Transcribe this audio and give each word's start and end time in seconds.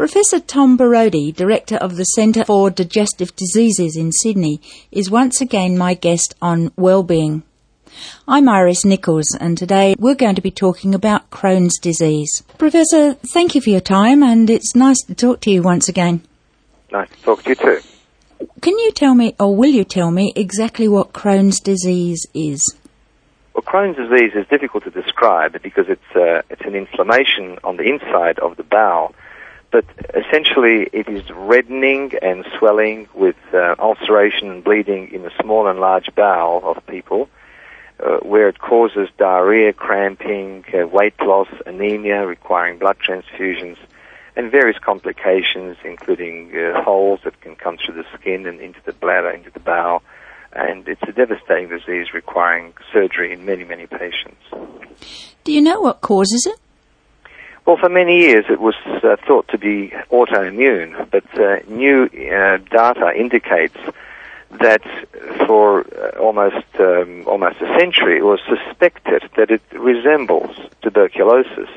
Professor 0.00 0.40
Tom 0.40 0.78
Borody, 0.78 1.30
Director 1.30 1.76
of 1.76 1.96
the 1.96 2.04
Centre 2.04 2.46
for 2.46 2.70
Digestive 2.70 3.36
Diseases 3.36 3.98
in 3.98 4.12
Sydney, 4.12 4.58
is 4.90 5.10
once 5.10 5.42
again 5.42 5.76
my 5.76 5.92
guest 5.92 6.34
on 6.40 6.72
Wellbeing. 6.78 7.42
I'm 8.26 8.48
Iris 8.48 8.86
Nichols 8.86 9.36
and 9.38 9.58
today 9.58 9.94
we're 9.98 10.14
going 10.14 10.36
to 10.36 10.40
be 10.40 10.50
talking 10.50 10.94
about 10.94 11.28
Crohn's 11.28 11.78
disease. 11.78 12.42
Professor, 12.56 13.12
thank 13.34 13.54
you 13.54 13.60
for 13.60 13.68
your 13.68 13.80
time 13.80 14.22
and 14.22 14.48
it's 14.48 14.74
nice 14.74 15.02
to 15.02 15.14
talk 15.14 15.42
to 15.42 15.50
you 15.50 15.60
once 15.60 15.86
again. 15.86 16.22
Nice 16.90 17.10
to 17.10 17.22
talk 17.22 17.42
to 17.42 17.50
you 17.50 17.56
too. 17.56 17.80
Can 18.62 18.78
you 18.78 18.92
tell 18.92 19.14
me, 19.14 19.34
or 19.38 19.54
will 19.54 19.68
you 19.68 19.84
tell 19.84 20.10
me, 20.10 20.32
exactly 20.34 20.88
what 20.88 21.12
Crohn's 21.12 21.60
disease 21.60 22.26
is? 22.32 22.74
Well, 23.52 23.64
Crohn's 23.64 23.98
disease 23.98 24.32
is 24.34 24.46
difficult 24.48 24.84
to 24.84 24.90
describe 24.90 25.60
because 25.62 25.90
it's, 25.90 26.16
uh, 26.16 26.40
it's 26.48 26.62
an 26.62 26.74
inflammation 26.74 27.58
on 27.62 27.76
the 27.76 27.82
inside 27.82 28.38
of 28.38 28.56
the 28.56 28.62
bowel 28.62 29.14
but 29.70 29.84
essentially 30.14 30.88
it 30.92 31.08
is 31.08 31.30
reddening 31.30 32.12
and 32.22 32.44
swelling 32.58 33.08
with 33.14 33.36
uh, 33.54 33.76
ulceration 33.78 34.50
and 34.50 34.64
bleeding 34.64 35.12
in 35.12 35.22
the 35.22 35.30
small 35.40 35.68
and 35.68 35.78
large 35.78 36.12
bowel 36.14 36.62
of 36.64 36.84
people, 36.86 37.28
uh, 38.00 38.18
where 38.18 38.48
it 38.48 38.58
causes 38.58 39.08
diarrhea, 39.18 39.72
cramping, 39.72 40.64
uh, 40.74 40.86
weight 40.86 41.14
loss, 41.20 41.48
anemia 41.66 42.26
requiring 42.26 42.78
blood 42.78 42.96
transfusions, 42.98 43.76
and 44.36 44.50
various 44.50 44.78
complications, 44.78 45.76
including 45.84 46.56
uh, 46.56 46.82
holes 46.82 47.20
that 47.24 47.40
can 47.40 47.54
come 47.56 47.76
through 47.76 47.94
the 47.94 48.04
skin 48.18 48.46
and 48.46 48.60
into 48.60 48.80
the 48.84 48.92
bladder, 48.92 49.30
into 49.30 49.50
the 49.50 49.60
bowel. 49.60 50.02
And 50.52 50.88
it's 50.88 51.02
a 51.02 51.12
devastating 51.12 51.68
disease 51.68 52.12
requiring 52.12 52.74
surgery 52.92 53.32
in 53.32 53.44
many, 53.44 53.64
many 53.64 53.86
patients. 53.86 54.42
Do 55.44 55.52
you 55.52 55.60
know 55.60 55.80
what 55.80 56.00
causes 56.00 56.44
it? 56.46 56.58
Well, 57.70 57.78
for 57.78 57.88
many 57.88 58.18
years 58.18 58.46
it 58.50 58.60
was 58.60 58.74
uh, 58.84 59.14
thought 59.28 59.46
to 59.50 59.56
be 59.56 59.92
autoimmune, 60.10 61.08
but 61.08 61.22
uh, 61.38 61.60
new 61.68 62.06
uh, 62.06 62.56
data 62.56 63.12
indicates 63.16 63.76
that 64.60 64.82
for 65.46 65.86
uh, 65.86 66.18
almost 66.18 66.66
um, 66.80 67.28
almost 67.28 67.60
a 67.60 67.68
century 67.78 68.18
it 68.18 68.24
was 68.24 68.40
suspected 68.48 69.22
that 69.36 69.52
it 69.52 69.62
resembles 69.72 70.50
tuberculosis, 70.82 71.68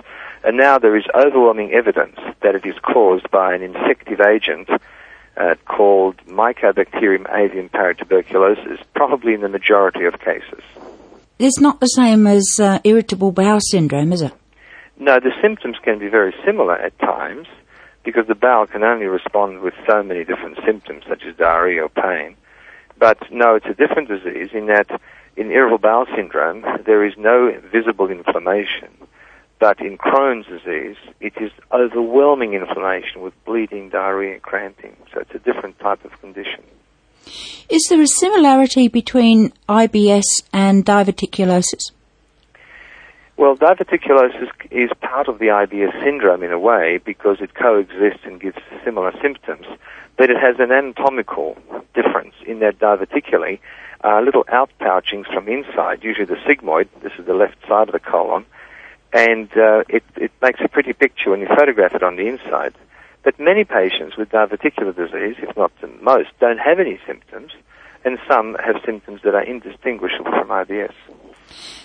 and 0.43 0.57
now 0.57 0.79
there 0.79 0.97
is 0.97 1.03
overwhelming 1.13 1.73
evidence 1.73 2.17
that 2.41 2.55
it 2.55 2.65
is 2.65 2.73
caused 2.79 3.29
by 3.29 3.53
an 3.53 3.61
infective 3.61 4.19
agent 4.19 4.69
uh, 5.37 5.53
called 5.65 6.17
Mycobacterium 6.25 7.29
avium 7.29 7.69
paratuberculosis, 7.69 8.81
probably 8.95 9.35
in 9.35 9.41
the 9.41 9.49
majority 9.49 10.05
of 10.05 10.19
cases. 10.19 10.63
It's 11.37 11.59
not 11.59 11.79
the 11.79 11.85
same 11.85 12.25
as 12.25 12.57
uh, 12.59 12.79
irritable 12.83 13.31
bowel 13.31 13.59
syndrome, 13.61 14.11
is 14.11 14.23
it? 14.23 14.33
No, 14.99 15.19
the 15.19 15.31
symptoms 15.41 15.77
can 15.83 15.99
be 15.99 16.07
very 16.07 16.33
similar 16.45 16.75
at 16.75 16.97
times 16.99 17.47
because 18.03 18.27
the 18.27 18.35
bowel 18.35 18.67
can 18.67 18.83
only 18.83 19.05
respond 19.05 19.61
with 19.61 19.73
so 19.89 20.03
many 20.03 20.23
different 20.23 20.57
symptoms 20.65 21.03
such 21.07 21.23
as 21.23 21.35
diarrhea 21.35 21.83
or 21.83 21.89
pain. 21.89 22.35
But 22.97 23.17
no, 23.31 23.55
it's 23.55 23.65
a 23.65 23.73
different 23.73 24.07
disease 24.07 24.49
in 24.53 24.67
that 24.67 25.01
in 25.35 25.51
irritable 25.51 25.79
bowel 25.79 26.05
syndrome 26.15 26.63
there 26.85 27.05
is 27.05 27.13
no 27.17 27.59
visible 27.71 28.09
inflammation. 28.09 28.89
But 29.59 29.79
in 29.79 29.97
Crohn's 29.97 30.45
disease, 30.45 30.97
it 31.21 31.33
is 31.39 31.51
overwhelming 31.71 32.53
inflammation 32.53 33.21
with 33.21 33.33
bleeding, 33.45 33.89
diarrhea, 33.89 34.33
and 34.33 34.41
cramping. 34.41 34.97
So 35.13 35.21
it's 35.21 35.33
a 35.33 35.39
different 35.39 35.79
type 35.79 36.03
of 36.03 36.11
condition. 36.19 36.63
Is 37.69 37.83
there 37.89 38.01
a 38.01 38.07
similarity 38.07 38.89
between 38.89 39.53
IBS 39.69 40.43
and 40.51 40.85
diverticulosis? 40.85 41.91
Well, 43.35 43.57
diverticulosis 43.57 44.49
is 44.69 44.91
part 45.01 45.27
of 45.27 45.39
the 45.39 45.47
IBS 45.47 46.03
syndrome 46.03 46.43
in 46.43 46.51
a 46.51 46.59
way 46.59 46.99
because 47.03 47.37
it 47.41 47.55
coexists 47.55 48.25
and 48.25 48.39
gives 48.39 48.57
similar 48.85 49.11
symptoms, 49.21 49.65
but 50.17 50.29
it 50.29 50.37
has 50.37 50.59
an 50.59 50.71
anatomical 50.71 51.57
difference 51.95 52.35
in 52.45 52.59
that 52.59 52.79
diverticulae 52.79 53.59
are 54.01 54.21
little 54.21 54.43
outpouchings 54.45 55.25
from 55.33 55.47
inside, 55.47 56.03
usually 56.03 56.25
the 56.25 56.35
sigmoid, 56.47 56.87
this 57.01 57.13
is 57.17 57.25
the 57.25 57.33
left 57.33 57.55
side 57.67 57.87
of 57.87 57.93
the 57.93 57.99
colon, 57.99 58.45
and 59.13 59.49
uh, 59.57 59.83
it, 59.89 60.03
it 60.15 60.31
makes 60.41 60.59
a 60.63 60.67
pretty 60.67 60.93
picture 60.93 61.31
when 61.31 61.39
you 61.39 61.47
photograph 61.47 61.93
it 61.95 62.03
on 62.03 62.17
the 62.17 62.27
inside. 62.27 62.73
But 63.23 63.39
many 63.39 63.63
patients 63.63 64.17
with 64.17 64.29
diverticular 64.29 64.93
disease, 64.93 65.37
if 65.39 65.55
not 65.55 65.71
most, 66.01 66.29
don't 66.39 66.57
have 66.59 66.79
any 66.79 66.99
symptoms, 67.07 67.53
and 68.03 68.19
some 68.27 68.55
have 68.55 68.75
symptoms 68.85 69.21
that 69.23 69.33
are 69.33 69.43
indistinguishable 69.43 70.31
from 70.31 70.49
IBS. 70.49 70.93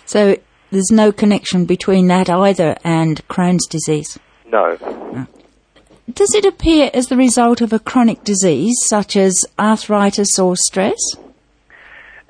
So 0.05 0.37
there's 0.71 0.91
no 0.91 1.13
connection 1.13 1.65
between 1.65 2.07
that 2.09 2.29
either 2.29 2.77
and 2.85 3.27
Crohn's 3.29 3.67
disease? 3.67 4.19
No. 4.47 4.77
Does 6.13 6.35
it 6.35 6.45
appear 6.45 6.91
as 6.95 7.07
the 7.07 7.17
result 7.17 7.61
of 7.61 7.73
a 7.73 7.79
chronic 7.79 8.25
disease 8.25 8.77
such 8.87 9.17
as 9.17 9.35
arthritis 9.59 10.39
or 10.39 10.57
stress? 10.57 10.99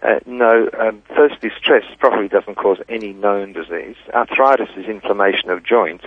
Uh, 0.03 0.21
no. 0.27 0.69
Um, 0.79 1.03
firstly, 1.15 1.51
stress 1.57 1.85
probably 1.99 2.29
doesn't 2.29 2.57
cause 2.57 2.79
any 2.89 3.13
known 3.13 3.53
disease. 3.53 3.97
Arthritis 4.13 4.69
is 4.77 4.87
inflammation 4.87 5.51
of 5.51 5.65
joints, 5.65 6.05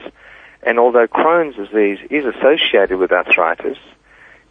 and 0.64 0.80
although 0.80 1.08
Crohn's 1.08 1.56
disease 1.56 2.00
is 2.10 2.26
associated 2.26 2.98
with 2.98 3.12
arthritis, 3.12 3.78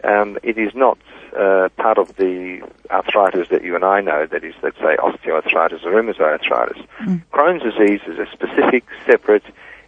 um, 0.04 0.38
it 0.42 0.58
is 0.58 0.74
not 0.74 0.98
uh, 1.36 1.68
part 1.76 1.98
of 1.98 2.16
the 2.16 2.60
arthritis 2.90 3.48
that 3.50 3.62
you 3.64 3.74
and 3.74 3.84
I 3.84 4.00
know, 4.00 4.26
that 4.26 4.44
is, 4.44 4.54
let's 4.62 4.78
say, 4.78 4.96
osteoarthritis 4.96 5.84
or 5.84 5.92
rheumatoid 5.92 6.20
arthritis. 6.20 6.82
Mm. 7.00 7.22
Crohn's 7.32 7.62
disease 7.62 8.00
is 8.06 8.18
a 8.18 8.26
specific, 8.32 8.84
separate 9.06 9.44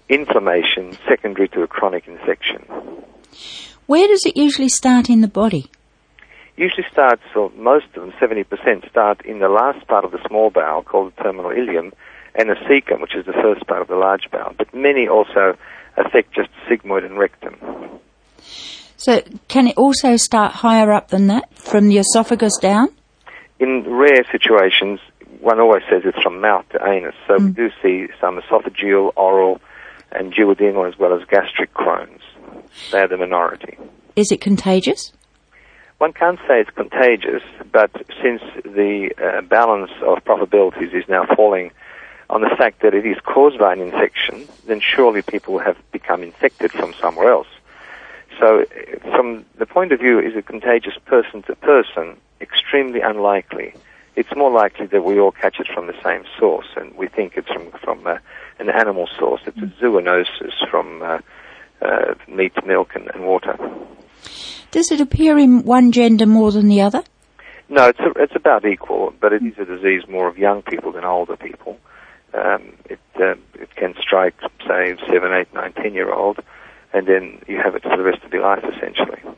inflammation 0.09 0.97
secondary 1.09 1.49
to 1.49 1.63
a 1.63 1.67
chronic 1.67 2.07
infection. 2.07 2.65
Where 3.87 4.07
does 4.07 4.25
it 4.27 4.37
usually 4.37 4.69
start 4.69 5.11
in 5.11 5.21
the 5.21 5.29
body? 5.29 5.71
Usually 6.57 6.87
starts, 6.91 7.23
or 7.35 7.51
most 7.57 7.87
of 7.95 8.03
them, 8.03 8.13
70%, 8.21 8.89
start 8.91 9.25
in 9.25 9.39
the 9.39 9.49
last 9.49 9.87
part 9.87 10.05
of 10.05 10.13
the 10.13 10.21
small 10.29 10.51
bowel 10.51 10.83
called 10.83 11.13
the 11.17 11.23
terminal 11.23 11.51
ileum 11.51 11.93
and 12.35 12.49
the 12.49 12.55
cecum, 12.69 13.01
which 13.01 13.15
is 13.15 13.27
the 13.27 13.33
first 13.33 13.67
part 13.67 13.83
of 13.83 13.89
the 13.89 13.97
large 13.97 14.31
bowel. 14.31 14.55
But 14.57 14.73
many 14.75 15.09
also 15.09 15.57
affect 15.97 16.35
just 16.35 16.51
sigmoid 16.69 17.05
and 17.05 17.19
rectum. 17.19 17.57
So 19.03 19.21
can 19.49 19.67
it 19.67 19.77
also 19.77 20.17
start 20.17 20.53
higher 20.53 20.93
up 20.93 21.09
than 21.09 21.27
that, 21.27 21.53
from 21.55 21.89
the 21.89 21.99
esophagus 21.99 22.57
down? 22.61 22.89
In 23.59 23.83
rare 23.85 24.25
situations, 24.31 25.01
one 25.41 25.59
always 25.59 25.83
says 25.91 26.03
it's 26.05 26.23
from 26.23 26.41
mouth 26.41 26.65
to 26.69 26.79
anus. 26.87 27.17
So 27.27 27.35
mm. 27.35 27.47
we 27.47 27.51
do 27.51 27.71
see 27.83 28.07
some 28.21 28.41
esophageal, 28.41 29.11
oral, 29.17 29.61
and 30.13 30.33
duodenal 30.33 30.89
as 30.89 30.97
well 31.01 31.21
as 31.21 31.27
gastric 31.29 31.75
Crohn's. 31.75 32.23
They're 32.93 33.09
the 33.09 33.17
minority. 33.17 33.77
Is 34.15 34.31
it 34.31 34.41
contagious? 34.41 35.13
One 35.99 36.13
can't 36.13 36.39
say 36.47 36.61
it's 36.61 36.71
contagious, 36.71 37.43
but 37.73 37.91
since 38.23 38.41
the 38.63 39.11
uh, 39.19 39.41
balance 39.43 39.91
of 40.07 40.25
probabilities 40.25 40.93
is 40.93 41.09
now 41.09 41.27
falling 41.35 41.73
on 42.31 42.43
the 42.43 42.55
fact 42.57 42.83
that 42.83 42.95
it 42.95 43.05
is 43.05 43.17
caused 43.25 43.59
by 43.59 43.73
an 43.73 43.81
infection, 43.81 44.47
then 44.69 44.81
surely 44.81 45.23
people 45.23 45.59
have 45.59 45.77
become 45.91 46.23
infected 46.23 46.71
from 46.71 46.95
somewhere 46.95 47.33
else. 47.33 47.49
So, 48.43 48.65
from 49.03 49.45
the 49.59 49.67
point 49.67 49.93
of 49.93 50.01
view, 50.01 50.19
is 50.19 50.35
it 50.35 50.47
contagious 50.47 50.95
person 51.07 51.43
to 51.43 51.55
person? 51.55 52.17
Extremely 52.41 53.01
unlikely. 53.01 53.73
It's 54.17 54.35
more 54.35 54.51
likely 54.51 54.87
that 54.87 55.05
we 55.05 55.21
all 55.21 55.31
catch 55.31 55.61
it 55.61 55.69
from 55.73 55.87
the 55.87 55.95
same 56.03 56.25
source, 56.41 56.67
and 56.75 56.93
we 56.97 57.07
think 57.07 57.35
it's 57.37 57.47
from 57.47 57.71
from 57.85 58.05
uh, 58.05 58.19
an 58.59 58.69
animal 58.69 59.09
source. 59.17 59.43
It's 59.47 59.59
a 59.59 59.71
zoonosis 59.81 60.69
from 60.69 61.03
uh, 61.03 61.19
uh, 61.83 62.15
meat, 62.27 62.53
milk, 62.67 62.97
and, 62.97 63.09
and, 63.15 63.25
water. 63.25 63.57
Does 64.73 64.91
it 64.91 65.01
appear 65.01 65.39
in 65.39 65.63
one 65.63 65.93
gender 65.93 66.27
more 66.27 66.51
than 66.51 66.67
the 66.67 66.81
other? 66.81 67.05
No, 67.69 67.87
it's 67.91 68.01
a, 68.01 68.11
it's 68.17 68.35
about 68.35 68.65
equal, 68.67 69.15
but 69.21 69.33
it 69.33 69.45
is 69.45 69.57
a 69.57 69.65
disease 69.65 70.03
more 70.09 70.27
of 70.27 70.37
young 70.37 70.63
people 70.63 70.91
than 70.91 71.05
older 71.05 71.37
people. 71.37 71.79
Um, 72.35 72.73
it 72.87 72.99
uh, 73.21 73.37
it 73.55 73.73
can 73.77 73.95
strike, 74.01 74.35
say, 74.67 74.97
seven, 75.09 75.33
eight, 75.33 75.55
nine, 75.55 75.73
ten 75.75 75.95
year 75.95 76.13
old 76.13 76.43
and 76.93 77.07
then 77.07 77.41
you 77.47 77.61
have 77.63 77.75
it 77.75 77.83
for 77.83 77.97
the 77.97 78.03
rest 78.03 78.23
of 78.25 78.33
your 78.33 78.43
life, 78.43 78.65
essentially. 78.65 79.37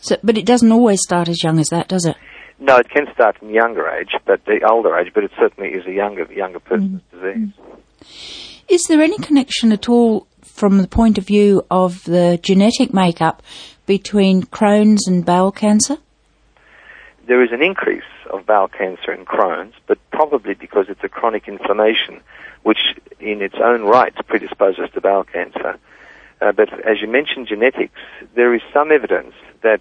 So, 0.00 0.16
but 0.22 0.38
it 0.38 0.46
doesn't 0.46 0.72
always 0.72 1.00
start 1.02 1.28
as 1.28 1.42
young 1.42 1.58
as 1.58 1.68
that, 1.68 1.88
does 1.88 2.06
it? 2.06 2.16
No, 2.58 2.76
it 2.76 2.90
can 2.90 3.06
start 3.14 3.38
from 3.38 3.50
younger 3.50 3.88
age, 3.88 4.14
but 4.26 4.44
the 4.44 4.60
older 4.70 4.96
age, 4.96 5.12
but 5.14 5.24
it 5.24 5.30
certainly 5.38 5.70
is 5.70 5.86
a 5.86 5.92
younger 5.92 6.30
younger 6.32 6.60
person's 6.60 7.00
mm. 7.14 7.20
disease. 7.22 7.54
Is 8.68 8.84
there 8.84 9.00
any 9.00 9.18
connection 9.18 9.72
at 9.72 9.88
all 9.88 10.26
from 10.42 10.78
the 10.78 10.88
point 10.88 11.18
of 11.18 11.26
view 11.26 11.64
of 11.70 12.04
the 12.04 12.38
genetic 12.42 12.92
makeup 12.92 13.42
between 13.86 14.42
Crohn's 14.42 15.08
and 15.08 15.24
bowel 15.24 15.52
cancer? 15.52 15.96
There 17.26 17.42
is 17.42 17.50
an 17.52 17.62
increase 17.62 18.02
of 18.30 18.46
bowel 18.46 18.68
cancer 18.68 19.12
in 19.12 19.24
Crohn's, 19.24 19.74
but 19.86 19.98
probably 20.10 20.54
because 20.54 20.86
it's 20.88 21.02
a 21.02 21.08
chronic 21.08 21.48
inflammation, 21.48 22.20
which 22.62 22.78
in 23.18 23.42
its 23.42 23.56
own 23.62 23.82
right 23.82 24.14
predisposes 24.26 24.90
to 24.94 25.00
bowel 25.00 25.24
cancer. 25.24 25.78
Uh, 26.40 26.52
but 26.52 26.72
as 26.86 27.00
you 27.00 27.08
mentioned 27.08 27.46
genetics, 27.46 28.00
there 28.34 28.54
is 28.54 28.62
some 28.72 28.90
evidence 28.90 29.34
that 29.62 29.80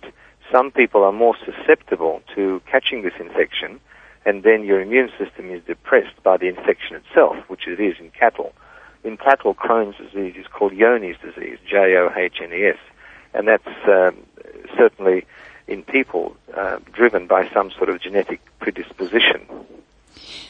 some 0.52 0.72
people 0.72 1.04
are 1.04 1.12
more 1.12 1.36
susceptible 1.46 2.22
to 2.36 2.62
catching 2.70 3.02
this 3.02 3.14
infection, 3.20 3.80
and 4.26 4.44
then 4.44 4.64
your 4.64 4.82
immune 4.82 5.10
system 5.18 5.52
is 5.52 5.64
depressed 5.64 6.22
by 6.24 6.38
the 6.38 6.48
infection 6.48 6.96
itself, 6.96 7.38
which 7.48 7.68
it 7.68 7.80
is 7.80 7.96
in 8.00 8.12
cattle. 8.12 8.54
In 9.04 9.16
cattle, 9.16 9.56
Crohn's 9.56 9.98
disease 9.98 10.36
is 10.38 10.48
called 10.48 10.74
Johne's 10.74 11.18
disease, 11.22 11.58
J-O-H-N-E-S, 11.66 12.78
and 13.34 13.48
that's 13.48 13.68
um, 13.88 14.18
certainly 14.78 15.26
in 15.68 15.84
people 15.84 16.36
uh, 16.56 16.80
driven 16.92 17.28
by 17.28 17.48
some 17.54 17.72
sort 17.72 17.90
of 17.90 18.02
genetic 18.02 18.42
predisposition. 18.60 19.48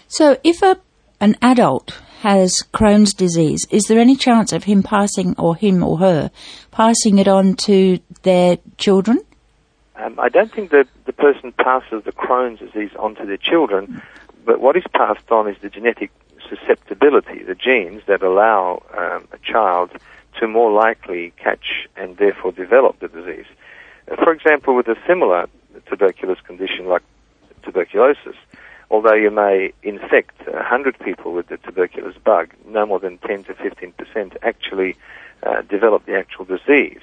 So, 0.07 0.37
if 0.43 0.63
a 0.63 0.79
an 1.21 1.35
adult 1.41 1.99
has 2.19 2.51
Crohn's 2.73 3.13
disease, 3.13 3.65
is 3.69 3.85
there 3.85 3.97
any 3.97 4.15
chance 4.15 4.51
of 4.51 4.65
him 4.65 4.83
passing, 4.83 5.35
or 5.37 5.55
him 5.55 5.81
or 5.81 5.99
her, 5.99 6.31
passing 6.69 7.17
it 7.17 7.29
on 7.29 7.53
to 7.55 7.99
their 8.23 8.57
children? 8.77 9.19
Um, 9.95 10.19
I 10.19 10.27
don't 10.27 10.51
think 10.51 10.71
that 10.71 10.87
the 11.05 11.13
person 11.13 11.53
passes 11.53 12.03
the 12.03 12.11
Crohn's 12.11 12.59
disease 12.59 12.91
onto 12.99 13.25
their 13.25 13.37
children, 13.37 14.01
but 14.45 14.59
what 14.59 14.75
is 14.75 14.83
passed 14.93 15.31
on 15.31 15.47
is 15.47 15.55
the 15.61 15.69
genetic 15.69 16.11
susceptibility, 16.49 17.43
the 17.43 17.55
genes 17.55 18.01
that 18.07 18.21
allow 18.21 18.83
um, 18.97 19.25
a 19.31 19.37
child 19.41 19.91
to 20.41 20.47
more 20.47 20.71
likely 20.71 21.31
catch 21.37 21.87
and 21.95 22.17
therefore 22.17 22.51
develop 22.51 22.99
the 22.99 23.07
disease. 23.07 23.45
Uh, 24.11 24.17
for 24.17 24.33
example, 24.33 24.75
with 24.75 24.89
a 24.89 24.97
similar 25.07 25.47
tuberculous 25.87 26.39
condition 26.41 26.87
like 26.87 27.03
tuberculosis, 27.63 28.35
although 28.89 29.13
you 29.13 29.31
may 29.31 29.73
infect 29.83 30.47
100 30.47 30.99
people 30.99 31.33
with 31.33 31.47
the 31.47 31.57
tuberculous 31.57 32.15
bug, 32.23 32.51
no 32.67 32.85
more 32.85 32.99
than 32.99 33.17
10 33.19 33.45
to 33.45 33.53
15 33.53 33.91
percent 33.93 34.37
actually 34.41 34.95
uh, 35.43 35.61
develop 35.63 36.05
the 36.05 36.15
actual 36.15 36.45
disease 36.45 37.01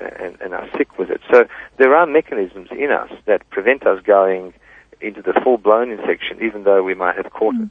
uh, 0.00 0.04
and, 0.20 0.40
and, 0.40 0.54
are 0.54 0.68
sick 0.76 0.98
with 0.98 1.10
it. 1.10 1.20
So 1.30 1.46
there 1.76 1.94
are 1.94 2.06
mechanisms 2.06 2.68
in 2.70 2.90
us 2.90 3.10
that 3.26 3.48
prevent 3.50 3.86
us 3.86 4.02
going 4.02 4.54
into 5.00 5.22
the 5.22 5.38
full-blown 5.44 5.90
infection, 5.90 6.42
even 6.42 6.64
though 6.64 6.82
we 6.82 6.94
might 6.94 7.16
have 7.16 7.30
caught 7.30 7.54
it. 7.56 7.68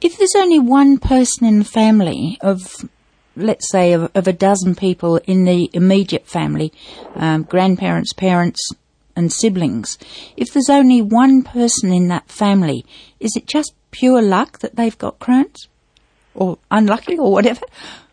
If 0.00 0.18
there's 0.18 0.34
only 0.36 0.58
one 0.58 0.98
person 0.98 1.46
in 1.46 1.60
the 1.60 1.64
family 1.64 2.38
of, 2.42 2.76
let's 3.36 3.70
say, 3.70 3.92
of, 3.92 4.10
of 4.14 4.26
a 4.26 4.32
dozen 4.32 4.74
people 4.74 5.16
in 5.24 5.44
the 5.44 5.70
immediate 5.72 6.26
family, 6.26 6.72
um, 7.14 7.44
grandparents, 7.44 8.12
parents, 8.12 8.60
and 9.16 9.32
siblings, 9.32 9.98
if 10.36 10.52
there's 10.52 10.70
only 10.70 11.02
one 11.02 11.42
person 11.42 11.92
in 11.92 12.08
that 12.08 12.28
family, 12.28 12.84
is 13.20 13.36
it 13.36 13.46
just 13.46 13.74
pure 13.90 14.22
luck 14.22 14.58
that 14.60 14.76
they've 14.76 14.98
got 14.98 15.18
Crohn's? 15.18 15.68
Or 16.34 16.58
unlucky 16.70 17.16
or 17.16 17.30
whatever? 17.30 17.64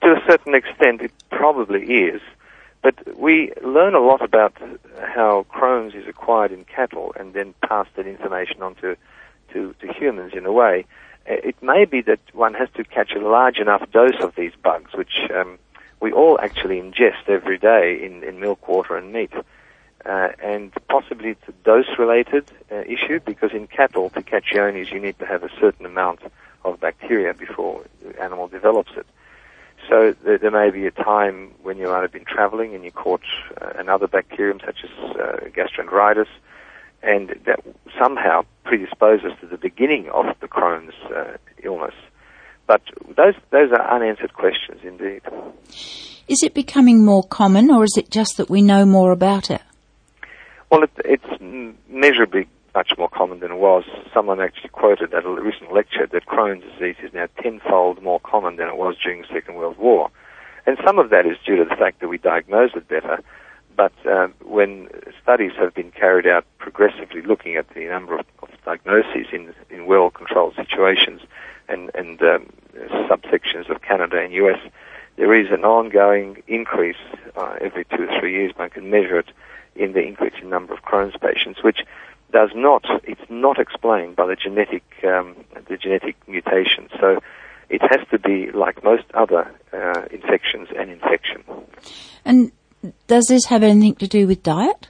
To 0.04 0.10
a 0.10 0.22
certain 0.30 0.54
extent, 0.54 1.02
it 1.02 1.12
probably 1.32 1.82
is. 1.82 2.22
But 2.84 3.18
we 3.18 3.52
learn 3.64 3.96
a 3.96 4.00
lot 4.00 4.22
about 4.24 4.54
how 5.00 5.46
Crohn's 5.52 5.96
is 5.96 6.08
acquired 6.08 6.52
in 6.52 6.66
cattle 6.66 7.14
and 7.20 7.34
then 7.34 7.54
pass 7.68 7.88
that 7.96 8.08
information 8.08 8.62
on 8.62 8.76
to, 8.76 8.96
to, 9.54 9.74
to 9.80 9.94
humans 9.94 10.34
in 10.36 10.46
a 10.46 10.52
way. 10.52 10.86
Uh, 11.30 11.34
it 11.44 11.62
may 11.62 11.86
be 11.86 12.02
that 12.02 12.20
one 12.34 12.54
has 12.56 12.70
to 12.76 12.84
catch 12.84 13.12
a 13.14 13.20
large 13.20 13.58
enough 13.58 13.90
dose 13.92 14.20
of 14.20 14.36
these 14.36 14.54
bugs, 14.64 14.94
which 14.94 15.30
um, 15.36 15.60
we 16.00 16.12
all 16.12 16.40
actually 16.42 16.80
ingest 16.80 17.28
every 17.28 17.58
day 17.58 18.04
in, 18.04 18.24
in 18.24 18.40
milk, 18.40 18.68
water, 18.68 18.96
and 18.98 19.14
meat. 19.14 19.32
Uh, 20.06 20.30
and 20.44 20.72
possibly 20.90 21.30
it's 21.30 21.48
a 21.48 21.52
dose-related 21.64 22.52
uh, 22.72 22.78
issue 22.82 23.20
because 23.20 23.52
in 23.54 23.68
cattle, 23.68 24.10
to 24.10 24.22
catch 24.24 24.46
Johne's, 24.52 24.92
you 24.92 25.00
need 25.00 25.20
to 25.20 25.26
have 25.26 25.44
a 25.44 25.50
certain 25.60 25.86
amount 25.86 26.22
of 26.66 26.80
bacteria 26.80 27.34
before 27.34 27.84
the 28.04 28.20
animal 28.22 28.48
develops 28.48 28.92
it. 28.96 29.06
So 29.90 30.16
there, 30.24 30.38
there 30.38 30.52
may 30.52 30.70
be 30.70 30.86
a 30.88 30.92
time 30.92 31.52
when 31.62 31.78
you 31.78 31.88
might 31.88 32.02
have 32.02 32.12
been 32.12 32.26
traveling 32.26 32.74
and 32.76 32.84
you 32.84 32.92
caught 32.92 33.24
uh, 33.60 33.74
another 33.76 34.08
bacterium 34.08 34.60
such 34.66 34.84
as 34.84 34.90
uh, 35.16 35.38
gastroenteritis, 35.50 36.28
and 37.04 37.30
that 37.46 37.60
somehow 38.00 38.44
predisposes 38.64 39.34
to 39.42 39.48
the 39.48 39.58
beginning 39.58 40.10
of 40.10 40.26
the 40.40 40.48
Crohn's 40.48 40.94
uh, 41.12 41.38
illness. 41.64 41.96
But 42.68 42.82
those 43.18 43.34
those 43.50 43.72
are 43.72 43.96
unanswered 43.96 44.34
questions 44.34 44.82
indeed. 44.84 45.22
Is 46.28 46.44
it 46.44 46.54
becoming 46.54 47.04
more 47.04 47.24
common, 47.24 47.72
or 47.72 47.84
is 47.84 47.96
it 47.98 48.10
just 48.10 48.38
that 48.38 48.50
we 48.50 48.62
know 48.62 48.86
more 48.86 49.12
about 49.12 49.50
it? 49.50 49.62
Well, 50.72 50.84
it, 50.84 50.92
it's 51.04 51.74
measurably 51.90 52.48
much 52.74 52.94
more 52.98 53.10
common 53.10 53.42
than 53.42 53.52
it 53.52 53.58
was. 53.58 53.84
Someone 54.14 54.40
actually 54.40 54.70
quoted 54.70 55.14
at 55.14 55.26
a 55.26 55.30
recent 55.30 55.74
lecture 55.74 56.08
that 56.08 56.26
Crohn's 56.26 56.64
disease 56.64 56.96
is 57.04 57.14
now 57.14 57.28
tenfold 57.42 58.02
more 58.02 58.22
common 58.22 58.56
than 58.56 58.70
it 58.70 58.78
was 58.78 58.96
during 59.04 59.22
the 59.22 59.28
Second 59.28 59.56
World 59.56 59.78
War. 59.78 60.10
And 60.66 60.78
some 60.86 60.98
of 60.98 61.10
that 61.10 61.26
is 61.26 61.38
due 61.46 61.58
to 61.58 61.66
the 61.66 61.76
fact 61.76 62.00
that 62.00 62.08
we 62.08 62.18
diagnose 62.18 62.72
it 62.74 62.88
better. 62.88 63.22
But 63.76 63.92
um, 64.06 64.34
when 64.46 64.88
studies 65.22 65.52
have 65.58 65.74
been 65.74 65.92
carried 65.92 66.26
out 66.26 66.46
progressively 66.58 67.22
looking 67.22 67.58
at 67.58 67.68
the 67.74 67.86
number 67.88 68.18
of, 68.18 68.26
of 68.42 68.50
diagnoses 68.64 69.28
in, 69.34 69.54
in 69.70 69.88
well-controlled 69.88 70.56
situations 70.56 71.22
and, 71.68 71.92
and 71.96 72.22
um, 72.22 72.46
subsections 73.10 73.70
of 73.70 73.82
Canada 73.82 74.22
and 74.22 74.32
US, 74.34 74.60
there 75.18 75.34
is 75.34 75.52
an 75.52 75.66
ongoing 75.66 76.42
increase 76.48 76.96
uh, 77.36 77.56
every 77.60 77.84
two 77.84 78.04
or 78.04 78.20
three 78.20 78.32
years. 78.32 78.54
One 78.56 78.70
can 78.70 78.90
measure 78.90 79.20
it 79.20 79.32
in 79.76 79.94
the 79.94 80.02
increase 80.02 80.34
in 80.42 80.50
number 80.50 80.74
of 80.74 80.82
Crohn's 80.84 81.16
patients, 81.18 81.64
which 81.64 81.80
does 82.32 82.52
not, 82.56 82.84
it's 83.04 83.30
not 83.30 83.60
explained 83.60 84.16
by 84.16 84.28
the 84.28 84.36
genetic, 84.36 84.84
um, 85.04 85.36
the 85.68 85.78
genetic 85.78 86.16
mutation. 86.28 86.90
So 87.00 87.20
it 87.70 87.82
has 87.82 88.08
to 88.12 88.20
be 88.20 88.52
like 88.52 88.84
most 88.84 89.06
other 89.14 89.52
uh, 89.74 90.06
infections, 90.12 90.70
an 90.78 90.90
infection. 90.90 91.44
And 92.26 92.52
does 93.08 93.26
this 93.28 93.46
have 93.46 93.64
anything 93.64 93.96
to 93.96 94.08
do 94.08 94.28
with 94.28 94.44
diet? 94.44 94.90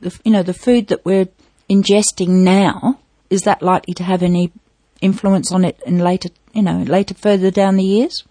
The, 0.00 0.18
you 0.24 0.32
know, 0.32 0.42
the 0.42 0.54
food 0.54 0.88
that 0.88 1.04
we're 1.04 1.28
ingesting 1.68 2.28
now, 2.28 2.98
is 3.30 3.42
that 3.42 3.62
likely 3.62 3.94
to 3.94 4.04
have 4.04 4.22
any 4.22 4.52
influence 5.00 5.52
on 5.52 5.64
it 5.64 5.80
in 5.86 5.98
later, 5.98 6.28
you 6.52 6.62
know, 6.62 6.82
later 6.82 7.14
further 7.14 7.50
down 7.50 7.76
the 7.76 7.84
years? 7.84 8.24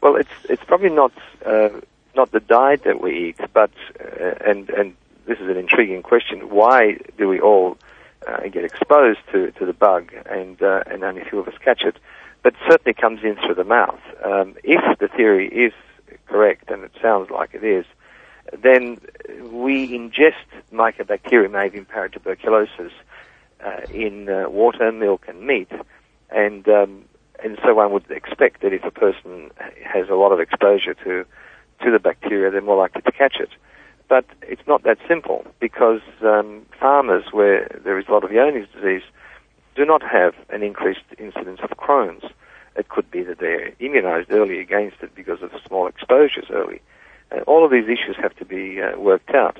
Well, 0.00 0.16
it's 0.16 0.30
it's 0.48 0.62
probably 0.64 0.90
not 0.90 1.12
uh, 1.44 1.70
not 2.14 2.30
the 2.30 2.40
diet 2.40 2.84
that 2.84 3.00
we 3.00 3.28
eat, 3.28 3.40
but 3.52 3.70
uh, 4.00 4.34
and 4.46 4.70
and 4.70 4.96
this 5.28 5.38
is 5.38 5.48
an 5.48 5.58
intriguing 5.58 6.02
question. 6.02 6.48
Why 6.48 6.98
do 7.18 7.28
we 7.28 7.38
all 7.38 7.76
uh, 8.26 8.48
get 8.48 8.64
exposed 8.64 9.20
to, 9.32 9.52
to 9.52 9.66
the 9.66 9.74
bug 9.74 10.12
and, 10.28 10.60
uh, 10.60 10.82
and 10.86 11.04
only 11.04 11.22
few 11.28 11.38
of 11.38 11.46
us 11.46 11.54
catch 11.62 11.82
it? 11.82 11.96
But 12.42 12.54
it 12.54 12.60
certainly 12.68 12.94
comes 12.94 13.20
in 13.22 13.36
through 13.36 13.56
the 13.56 13.64
mouth. 13.64 14.00
Um, 14.24 14.56
if 14.64 14.98
the 14.98 15.08
theory 15.08 15.48
is 15.48 15.72
correct, 16.26 16.70
and 16.70 16.82
it 16.82 16.92
sounds 17.02 17.30
like 17.30 17.50
it 17.52 17.62
is, 17.62 17.84
then 18.62 18.98
we 19.52 19.88
ingest 19.88 20.48
Mycobacterium 20.72 21.52
avium 21.52 21.86
paratuberculosis 21.86 22.92
uh, 23.64 23.80
in 23.90 24.30
uh, 24.30 24.48
water, 24.48 24.90
milk, 24.92 25.26
and 25.28 25.42
meat, 25.42 25.70
and 26.30 26.66
um, 26.68 27.04
and 27.42 27.58
so 27.62 27.74
one 27.74 27.92
would 27.92 28.10
expect 28.10 28.62
that 28.62 28.72
if 28.72 28.84
a 28.84 28.90
person 28.90 29.50
has 29.84 30.08
a 30.08 30.14
lot 30.14 30.32
of 30.32 30.40
exposure 30.40 30.94
to 30.94 31.26
to 31.84 31.90
the 31.90 31.98
bacteria, 31.98 32.50
they're 32.50 32.62
more 32.62 32.78
likely 32.78 33.02
to 33.02 33.12
catch 33.12 33.36
it. 33.38 33.50
But 34.08 34.24
it's 34.42 34.66
not 34.66 34.84
that 34.84 34.98
simple 35.06 35.44
because 35.60 36.00
um, 36.22 36.64
farmers 36.80 37.24
where 37.32 37.80
there 37.84 37.98
is 37.98 38.06
a 38.08 38.12
lot 38.12 38.24
of 38.24 38.30
Johne's 38.30 38.68
disease 38.74 39.02
do 39.76 39.84
not 39.84 40.02
have 40.02 40.34
an 40.48 40.62
increased 40.62 41.04
incidence 41.18 41.60
of 41.62 41.70
Crohn's. 41.76 42.24
It 42.76 42.88
could 42.88 43.10
be 43.10 43.22
that 43.24 43.38
they're 43.38 43.72
immunized 43.80 44.30
early 44.30 44.60
against 44.60 44.96
it 45.02 45.14
because 45.14 45.42
of 45.42 45.50
small 45.66 45.86
exposures 45.86 46.46
early. 46.50 46.80
Uh, 47.30 47.40
all 47.46 47.64
of 47.64 47.70
these 47.70 47.84
issues 47.84 48.16
have 48.22 48.34
to 48.36 48.44
be 48.44 48.80
uh, 48.80 48.98
worked 48.98 49.30
out. 49.30 49.58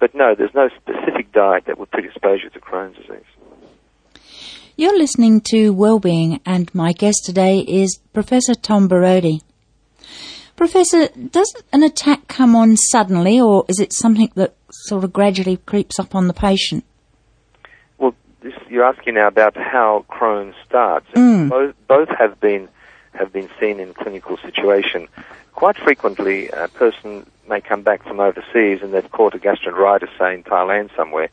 But 0.00 0.14
no, 0.14 0.34
there's 0.36 0.54
no 0.54 0.68
specific 0.68 1.32
diet 1.32 1.64
that 1.66 1.78
would 1.78 1.90
predispose 1.90 2.40
you 2.42 2.50
to 2.50 2.60
Crohn's 2.60 2.96
disease. 2.96 3.24
You're 4.76 4.98
listening 4.98 5.40
to 5.52 5.72
Wellbeing, 5.72 6.40
and 6.44 6.74
my 6.74 6.92
guest 6.92 7.22
today 7.24 7.60
is 7.60 8.00
Professor 8.12 8.54
Tom 8.54 8.88
Borody. 8.88 9.40
Professor, 10.56 11.08
does 11.08 11.52
an 11.72 11.82
attack 11.82 12.28
come 12.28 12.54
on 12.54 12.76
suddenly, 12.76 13.40
or 13.40 13.64
is 13.68 13.80
it 13.80 13.92
something 13.92 14.30
that 14.36 14.54
sort 14.70 15.04
of 15.04 15.12
gradually 15.12 15.56
creeps 15.56 15.98
up 15.98 16.14
on 16.14 16.28
the 16.28 16.34
patient? 16.34 16.84
Well, 17.98 18.14
this, 18.40 18.54
you're 18.68 18.84
asking 18.84 19.14
now 19.14 19.26
about 19.26 19.56
how 19.56 20.04
Crohn's 20.08 20.54
starts. 20.66 21.06
Mm. 21.14 21.48
Both, 21.48 21.74
both 21.88 22.08
have 22.18 22.40
been 22.40 22.68
have 23.14 23.32
been 23.32 23.48
seen 23.60 23.78
in 23.78 23.94
clinical 23.94 24.36
situation. 24.38 25.06
Quite 25.54 25.76
frequently, 25.76 26.48
a 26.48 26.66
person 26.68 27.24
may 27.48 27.60
come 27.60 27.82
back 27.82 28.02
from 28.02 28.18
overseas 28.18 28.80
and 28.82 28.92
they've 28.92 29.10
caught 29.10 29.34
a 29.34 29.38
gastroenteritis, 29.38 30.08
say 30.18 30.34
in 30.34 30.42
Thailand 30.42 30.94
somewhere, 30.96 31.28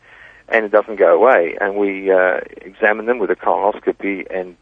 and 0.48 0.64
it 0.64 0.72
doesn't 0.72 0.98
go 0.98 1.16
away. 1.16 1.58
And 1.60 1.76
we 1.76 2.12
uh, 2.12 2.42
examine 2.58 3.08
them 3.08 3.18
with 3.18 3.32
a 3.32 3.36
colonoscopy, 3.36 4.28
and 4.30 4.56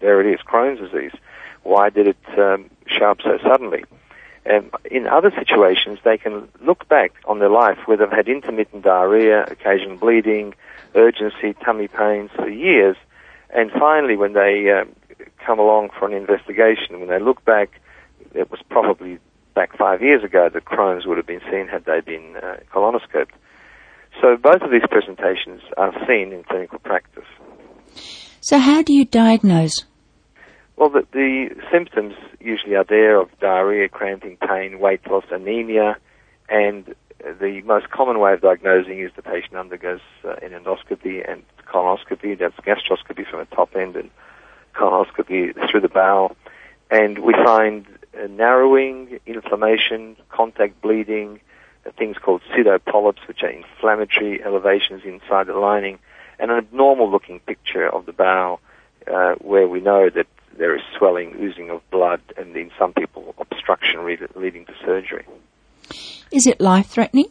there 0.00 0.20
it 0.20 0.32
is, 0.32 0.40
Crohn's 0.46 0.78
disease. 0.78 1.12
Why 1.64 1.90
did 1.90 2.06
it 2.08 2.38
um, 2.38 2.70
show 2.86 3.10
up 3.10 3.18
so 3.22 3.38
suddenly? 3.42 3.84
And 4.46 4.70
in 4.90 5.06
other 5.06 5.32
situations, 5.36 5.98
they 6.04 6.18
can 6.18 6.48
look 6.60 6.88
back 6.88 7.12
on 7.26 7.38
their 7.38 7.48
life 7.48 7.78
where 7.86 7.96
they've 7.96 8.10
had 8.10 8.28
intermittent 8.28 8.84
diarrhea, 8.84 9.44
occasional 9.44 9.96
bleeding, 9.96 10.54
urgency, 10.94 11.54
tummy 11.64 11.88
pains 11.88 12.30
for 12.36 12.48
years, 12.48 12.96
and 13.54 13.70
finally, 13.70 14.16
when 14.16 14.32
they 14.32 14.68
uh, 14.68 14.84
come 15.46 15.60
along 15.60 15.90
for 15.96 16.08
an 16.08 16.12
investigation, 16.12 16.98
when 16.98 17.08
they 17.08 17.20
look 17.20 17.44
back, 17.44 17.80
it 18.34 18.50
was 18.50 18.60
probably 18.68 19.18
back 19.54 19.78
five 19.78 20.02
years 20.02 20.24
ago 20.24 20.48
that 20.52 20.64
Crohn's 20.64 21.06
would 21.06 21.16
have 21.16 21.26
been 21.26 21.40
seen 21.50 21.68
had 21.68 21.84
they 21.84 22.00
been 22.00 22.34
uh, 22.36 22.56
colonoscoped. 22.72 23.30
So 24.20 24.36
both 24.36 24.62
of 24.62 24.72
these 24.72 24.82
presentations 24.90 25.62
are 25.76 25.92
seen 26.06 26.32
in 26.32 26.42
clinical 26.42 26.80
practice. 26.80 27.24
So 28.40 28.58
how 28.58 28.82
do 28.82 28.92
you 28.92 29.04
diagnose? 29.04 29.84
Well, 30.76 30.90
the, 30.90 31.06
the 31.12 31.50
symptoms 31.70 32.14
usually 32.40 32.74
are 32.74 32.84
there 32.84 33.20
of 33.20 33.28
diarrhea, 33.40 33.88
cramping, 33.88 34.36
pain, 34.36 34.80
weight 34.80 35.06
loss, 35.08 35.24
anemia, 35.30 35.96
and 36.48 36.94
the 37.40 37.62
most 37.62 37.90
common 37.90 38.18
way 38.18 38.34
of 38.34 38.40
diagnosing 38.40 39.00
is 39.00 39.10
the 39.16 39.22
patient 39.22 39.54
undergoes 39.54 40.00
uh, 40.24 40.34
an 40.42 40.50
endoscopy 40.50 41.28
and 41.28 41.42
colonoscopy. 41.66 42.38
That's 42.38 42.56
gastroscopy 42.56 43.28
from 43.28 43.40
the 43.40 43.56
top 43.56 43.74
end 43.76 43.96
and 43.96 44.10
colonoscopy 44.74 45.70
through 45.70 45.80
the 45.80 45.88
bowel. 45.88 46.36
And 46.90 47.20
we 47.20 47.32
find 47.32 47.86
uh, 48.16 48.26
narrowing, 48.26 49.20
inflammation, 49.26 50.16
contact 50.28 50.82
bleeding, 50.82 51.40
uh, 51.86 51.90
things 51.96 52.16
called 52.18 52.42
pseudopolyps, 52.54 53.26
which 53.26 53.42
are 53.42 53.48
inflammatory 53.48 54.42
elevations 54.42 55.02
inside 55.04 55.46
the 55.46 55.54
lining, 55.54 55.98
and 56.38 56.50
an 56.50 56.58
abnormal 56.58 57.10
looking 57.10 57.40
picture 57.40 57.88
of 57.88 58.06
the 58.06 58.12
bowel 58.12 58.60
uh, 59.10 59.34
where 59.36 59.66
we 59.66 59.80
know 59.80 60.10
that 60.10 60.26
there 60.56 60.74
is 60.76 60.82
swelling, 60.96 61.36
oozing 61.40 61.70
of 61.70 61.88
blood, 61.90 62.20
and 62.36 62.56
in 62.56 62.70
some 62.78 62.92
people, 62.92 63.34
obstruction 63.38 64.04
leading 64.04 64.64
to 64.66 64.74
surgery. 64.84 65.24
Is 66.30 66.46
it 66.46 66.60
life 66.60 66.86
threatening? 66.86 67.26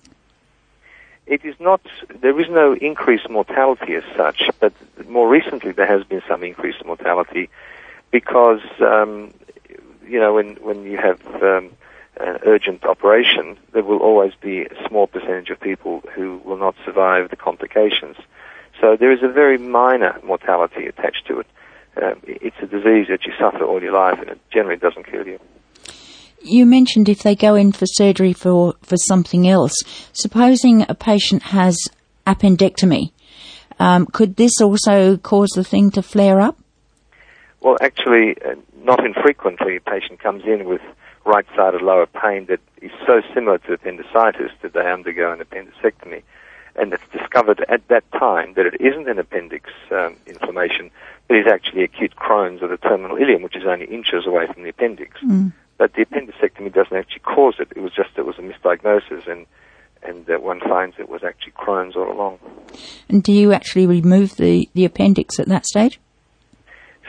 It 1.25 1.46
is 1.46 1.56
not, 1.60 1.82
there 2.22 2.38
is 2.39 2.50
no 2.50 2.74
increased 2.74 3.30
mortality 3.30 3.96
as 3.96 4.03
such, 4.15 4.50
but 4.60 4.74
more 5.08 5.30
recently 5.30 5.72
there 5.72 5.88
has 5.88 6.03
been 6.03 6.22
some 6.27 6.44
increased 6.44 6.84
mortality 6.86 7.50
because, 8.12 8.62
um, 8.82 9.34
you 10.06 10.20
know, 10.20 10.34
when, 10.34 10.56
when 10.56 10.84
you 10.84 10.98
have 10.98 11.22
um, 11.42 11.72
an 12.18 12.39
urgent 12.46 12.84
operation, 12.84 13.58
there 13.72 13.84
will 13.84 14.00
always 14.00 14.34
be 14.36 14.63
a 14.63 14.88
small 14.88 15.08
percentage 15.08 15.50
of 15.50 15.60
people 15.60 16.03
who 16.13 16.42
will 16.44 16.58
not 16.58 16.75
survive 16.86 17.30
the 17.30 17.38
complications. 17.38 18.18
So 18.82 18.98
there 18.98 19.12
is 19.12 19.24
a 19.24 19.30
very 19.30 19.58
minor 19.58 20.20
mortality 20.24 20.88
attached 20.88 21.25
to 21.27 21.39
it. 21.39 21.48
Um, 22.02 22.20
it's 22.24 22.56
a 22.62 22.66
disease 22.66 23.08
that 23.10 23.26
you 23.26 23.34
suffer 23.40 23.64
all 23.64 23.82
your 23.82 23.94
life 23.94 24.20
and 24.20 24.30
it 24.30 24.40
generally 24.52 24.78
doesn't 24.78 25.06
kill 25.06 25.28
you. 25.28 25.40
You 26.42 26.66
mentioned 26.66 27.08
if 27.08 27.24
they 27.24 27.36
go 27.36 27.56
in 27.56 27.72
for 27.72 27.86
surgery 27.86 28.34
for, 28.34 28.74
for 28.82 28.98
something 28.98 29.48
else. 29.48 29.74
Supposing 30.12 30.86
a 30.90 30.96
patient 30.96 31.44
has 31.44 31.78
appendectomy, 32.28 33.12
um, 33.80 34.06
could 34.08 34.36
this 34.36 34.60
also 34.62 35.18
cause 35.18 35.50
the 35.56 35.64
thing 35.64 35.92
to 35.92 36.02
flare 36.02 36.42
up? 36.42 36.58
Well, 37.62 37.78
actually, 37.82 38.36
uh, 38.46 38.56
not 38.84 39.06
infrequently, 39.06 39.78
a 39.78 39.82
patient 39.82 40.20
comes 40.20 40.44
in 40.46 40.66
with 40.66 40.82
right-sided 41.26 41.82
lower 41.82 42.06
pain 42.06 42.46
that 42.48 42.60
is 42.82 42.92
so 43.08 43.22
similar 43.34 43.58
to 43.60 43.74
appendicitis 43.74 44.52
that 44.62 44.74
they 44.74 44.92
undergo 44.92 45.32
an 45.32 45.40
appendectomy, 45.40 46.24
and 46.75 46.94
it's 46.94 47.03
discovered 47.12 47.63
at 47.70 47.88
that 47.89 48.03
time 48.12 48.53
that 48.53 48.65
it 48.65 48.80
isn't 48.80 49.08
an 49.08 49.20
appendix 49.20 49.70
um, 49.92 50.15
inflammation, 50.25 50.89
but 51.27 51.38
is 51.38 51.48
actually 51.48 51.84
acute 51.84 52.15
Crohn's 52.15 52.62
or 52.62 52.68
the 52.68 52.77
terminal 52.77 53.18
ileum, 53.18 53.44
which 53.44 53.56
is 53.56 53.63
only 53.65 53.86
inches 53.86 54.25
away 54.25 54.48
from 54.48 54.63
the 54.63 54.70
appendix. 54.70 55.20
Mm 55.22 55.53
but 55.77 55.94
the 55.94 56.06
appendectomy 56.06 56.74
doesn't 56.74 56.96
actually 56.96 57.20
cause 57.20 57.56
it. 57.60 57.68
It 57.75 57.82
was 57.82 57.94
just 57.94 58.12
it 58.18 58.25
was 58.25 58.38
a 58.38 58.42
misdiagnosis, 58.42 59.27
and 59.27 59.46
and 60.01 60.30
uh, 60.30 60.39
one 60.39 60.60
finds 60.60 60.96
it 61.00 61.10
was 61.10 61.24
actually 61.24 61.53
Crohn's 61.53 61.96
all 61.96 62.12
along. 62.12 62.39
And 63.10 63.24
do 63.24 63.32
you 63.34 63.53
actually 63.53 63.88
remove 63.88 64.36
the, 64.38 64.70
the 64.74 64.86
appendix 64.86 65.39
at 65.39 65.48
that 65.48 65.65
stage? 65.65 66.00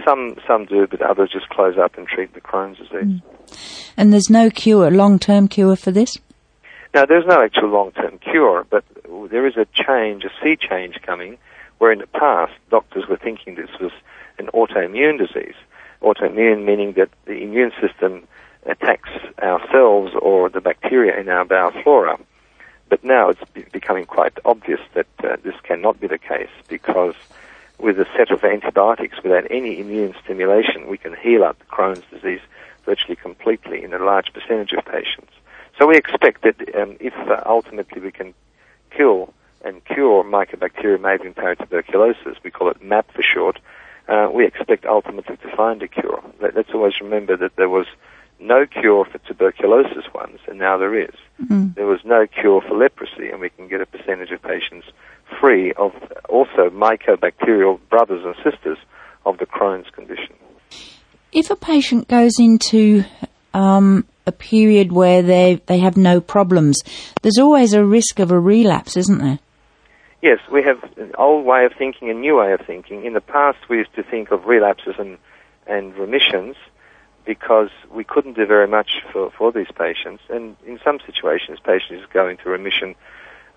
Some 0.05 0.37
some 0.47 0.65
do, 0.65 0.87
but 0.87 1.03
others 1.03 1.31
just 1.33 1.49
close 1.51 1.79
up 1.79 1.97
and 1.97 2.07
treat 2.09 2.35
the 2.35 2.41
Crohn's 2.41 2.79
disease. 2.79 3.21
Mm. 3.21 3.23
And 3.97 4.13
there's 4.13 4.31
no 4.31 4.51
cure, 4.51 4.91
long 4.91 5.19
term 5.19 5.49
cure 5.49 5.77
for 5.77 5.91
this. 5.91 6.17
No, 6.95 7.07
there's 7.07 7.27
no 7.27 7.43
actual 7.43 7.69
long 7.69 7.93
term 7.93 8.19
cure, 8.19 8.67
but 8.69 8.85
there 9.31 9.47
is 9.47 9.57
a 9.57 9.67
change, 9.73 10.25
a 10.25 10.31
sea 10.43 10.57
change 10.57 11.01
coming, 11.03 11.39
where 11.79 11.93
in 11.93 11.99
the 11.99 12.07
past 12.07 12.53
doctors 12.71 13.09
were 13.09 13.17
thinking 13.17 13.55
this 13.55 13.79
was 13.81 13.93
an 14.39 14.47
autoimmune 14.49 15.19
disease. 15.19 15.55
Autoimmune 16.03 16.65
meaning 16.65 16.93
that 16.95 17.11
the 17.25 17.43
immune 17.43 17.73
system 17.81 18.27
attacks 18.67 19.11
ourselves 19.43 20.13
or 20.21 20.49
the 20.49 20.61
bacteria 20.61 21.19
in 21.19 21.29
our 21.29 21.45
bowel 21.45 21.73
flora. 21.83 22.19
But 22.89 23.05
now 23.05 23.31
it's 23.31 23.41
becoming 23.73 24.05
quite 24.05 24.37
obvious 24.45 24.81
that 24.95 25.07
uh, 25.23 25.37
this 25.43 25.55
cannot 25.63 26.01
be 26.01 26.07
the 26.07 26.19
case 26.19 26.51
because 26.69 27.15
with 27.79 27.99
a 27.99 28.07
set 28.17 28.31
of 28.31 28.45
antibiotics 28.45 29.23
without 29.23 29.47
any 29.51 29.81
immune 29.81 30.15
stimulation, 30.23 30.89
we 30.89 30.99
can 30.99 31.15
heal 31.15 31.45
up 31.45 31.57
Crohn's 31.71 32.05
disease 32.11 32.41
virtually 32.85 33.17
completely 33.17 33.83
in 33.83 33.93
a 33.93 33.99
large 33.99 34.33
percentage 34.33 34.73
of 34.73 34.85
patients. 34.85 35.33
So 35.79 35.87
we 35.87 35.97
expect 35.97 36.43
that 36.43 36.57
um, 36.77 36.97
if 37.01 37.15
uh, 37.29 37.43
ultimately 37.47 38.01
we 38.01 38.13
can 38.13 38.35
kill 38.97 39.33
and 39.65 39.85
cure 39.85 40.23
Mycobacterium 40.25 41.01
avium 41.01 41.35
paratuberculosis, 41.35 42.37
we 42.45 42.51
call 42.51 42.71
it 42.71 42.83
MAP 42.83 43.11
for 43.13 43.23
short, 43.23 43.59
uh, 44.09 44.29
we 44.33 44.47
expect 44.47 44.85
ultimately 44.85 45.37
to 45.39 45.57
find 45.57 45.83
a 45.83 45.89
cure. 45.89 46.23
Let's 46.41 46.71
always 46.75 47.01
remember 47.01 47.37
that 47.39 47.57
there 47.57 47.71
was 47.71 47.87
no 48.39 48.67
cure 48.67 49.07
for 49.07 49.19
tuberculosis 49.19 50.05
once, 50.15 50.39
and 50.47 50.59
now 50.59 50.77
there 50.77 50.99
is. 50.99 51.15
Mm-hmm. 51.43 51.73
There 51.75 51.87
was 51.87 52.01
no 52.05 52.27
cure 52.27 52.61
for 52.61 52.77
leprosy, 52.77 53.31
and 53.31 53.41
we 53.41 53.49
can 53.49 53.69
get 53.69 53.81
a 53.81 53.87
percentage 53.87 54.31
of 54.31 54.43
patients 54.43 54.87
free 55.41 55.73
of 55.73 55.93
also 56.29 56.69
mycobacterial 56.71 57.81
brothers 57.89 58.25
and 58.25 58.35
sisters 58.45 58.79
of 59.25 59.39
the 59.39 59.47
Crohn's 59.47 59.89
condition. 59.91 60.35
If 61.33 61.51
a 61.51 61.57
patient 61.57 62.09
goes 62.09 62.39
into 62.39 63.05
um, 63.55 64.07
a 64.27 64.33
period 64.33 64.93
where 64.93 65.23
they 65.23 65.61
they 65.67 65.79
have 65.79 65.97
no 65.97 66.21
problems, 66.21 66.83
there's 67.23 67.39
always 67.39 67.73
a 67.73 67.85
risk 67.85 68.19
of 68.19 68.31
a 68.31 68.39
relapse, 68.39 68.97
isn't 68.97 69.19
there? 69.19 69.39
Yes, 70.23 70.39
we 70.51 70.63
have 70.63 70.83
an 70.97 71.13
old 71.19 71.45
way 71.45 71.67
of 71.67 71.73
thinking, 71.77 72.09
a 72.09 72.15
new 72.15 72.39
way 72.39 72.55
of 72.55 72.63
thinking. 72.67 73.05
In 73.05 73.13
the 73.13 73.21
past, 73.21 73.59
we 73.69 73.77
used 73.77 73.95
to 73.97 74.03
think 74.03 74.31
of 74.31 74.47
relapses 74.47 74.95
and, 74.99 75.19
and 75.67 75.95
remissions 75.97 76.57
because 77.27 77.69
we 77.91 78.05
couldn't 78.05 78.33
do 78.35 78.47
very 78.47 78.67
much 78.67 79.03
for, 79.13 79.31
for 79.31 79.53
these 79.53 79.71
patients. 79.79 80.23
And 80.31 80.57
in 80.67 80.81
some 80.83 80.99
situations, 81.05 81.59
patients 81.63 82.07
go 82.11 82.27
into 82.27 82.49
remission 82.49 82.95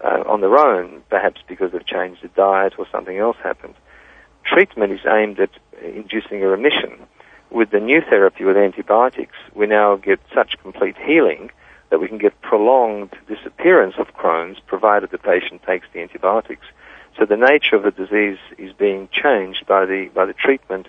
uh, 0.03 0.23
on 0.27 0.41
their 0.41 0.57
own, 0.57 1.03
perhaps 1.09 1.41
because 1.47 1.71
they've 1.71 1.85
changed 1.85 2.21
the 2.21 2.27
diet 2.29 2.73
or 2.77 2.85
something 2.91 3.17
else 3.17 3.37
happened. 3.41 3.75
Treatment 4.43 4.91
is 4.91 5.05
aimed 5.07 5.39
at 5.39 5.51
inducing 5.81 6.43
a 6.43 6.47
remission. 6.47 6.99
With 7.49 7.71
the 7.71 7.79
new 7.79 8.01
therapy 8.01 8.43
with 8.43 8.57
antibiotics, 8.57 9.35
we 9.55 9.67
now 9.67 9.95
get 9.95 10.19
such 10.33 10.57
complete 10.61 10.95
healing 10.97 11.49
that 11.89 11.99
we 11.99 12.07
can 12.07 12.17
get 12.17 12.39
prolonged 12.41 13.15
disappearance 13.27 13.95
of 13.97 14.07
Crohn's 14.13 14.59
provided 14.59 15.11
the 15.11 15.17
patient 15.17 15.63
takes 15.63 15.87
the 15.93 16.01
antibiotics. 16.01 16.65
So 17.17 17.25
the 17.25 17.37
nature 17.37 17.75
of 17.75 17.83
the 17.83 17.91
disease 17.91 18.37
is 18.57 18.73
being 18.73 19.07
changed 19.11 19.65
by 19.65 19.85
the, 19.85 20.09
by 20.13 20.25
the 20.25 20.33
treatment 20.33 20.87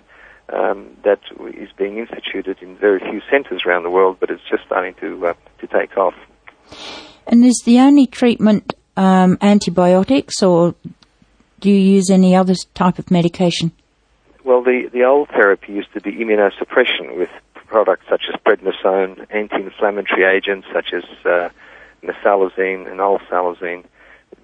um, 0.51 0.97
that 1.03 1.19
is 1.53 1.69
being 1.77 1.97
instituted 1.97 2.61
in 2.61 2.75
very 2.75 2.99
few 2.99 3.21
centres 3.29 3.63
around 3.65 3.83
the 3.83 3.89
world, 3.89 4.17
but 4.19 4.29
it's 4.29 4.41
just 4.49 4.63
starting 4.65 4.95
to 4.95 5.27
uh, 5.27 5.33
to 5.59 5.67
take 5.67 5.97
off. 5.97 6.15
And 7.27 7.45
is 7.45 7.61
the 7.65 7.79
only 7.79 8.07
treatment 8.07 8.73
um, 8.97 9.37
antibiotics, 9.41 10.41
or 10.41 10.75
do 11.59 11.69
you 11.69 11.75
use 11.75 12.09
any 12.09 12.35
other 12.35 12.55
type 12.73 12.99
of 12.99 13.11
medication? 13.11 13.71
Well, 14.43 14.63
the 14.63 14.89
the 14.91 15.03
old 15.03 15.29
therapy 15.29 15.73
used 15.73 15.93
to 15.93 16.01
be 16.01 16.13
immunosuppression 16.13 17.17
with 17.17 17.29
products 17.67 18.05
such 18.09 18.23
as 18.29 18.35
prednisone, 18.41 19.25
anti-inflammatory 19.29 20.23
agents 20.23 20.67
such 20.73 20.93
as 20.93 21.03
uh, 21.25 21.49
mesalazine 22.03 22.89
and 22.89 22.99
olsalazine. 22.99 23.83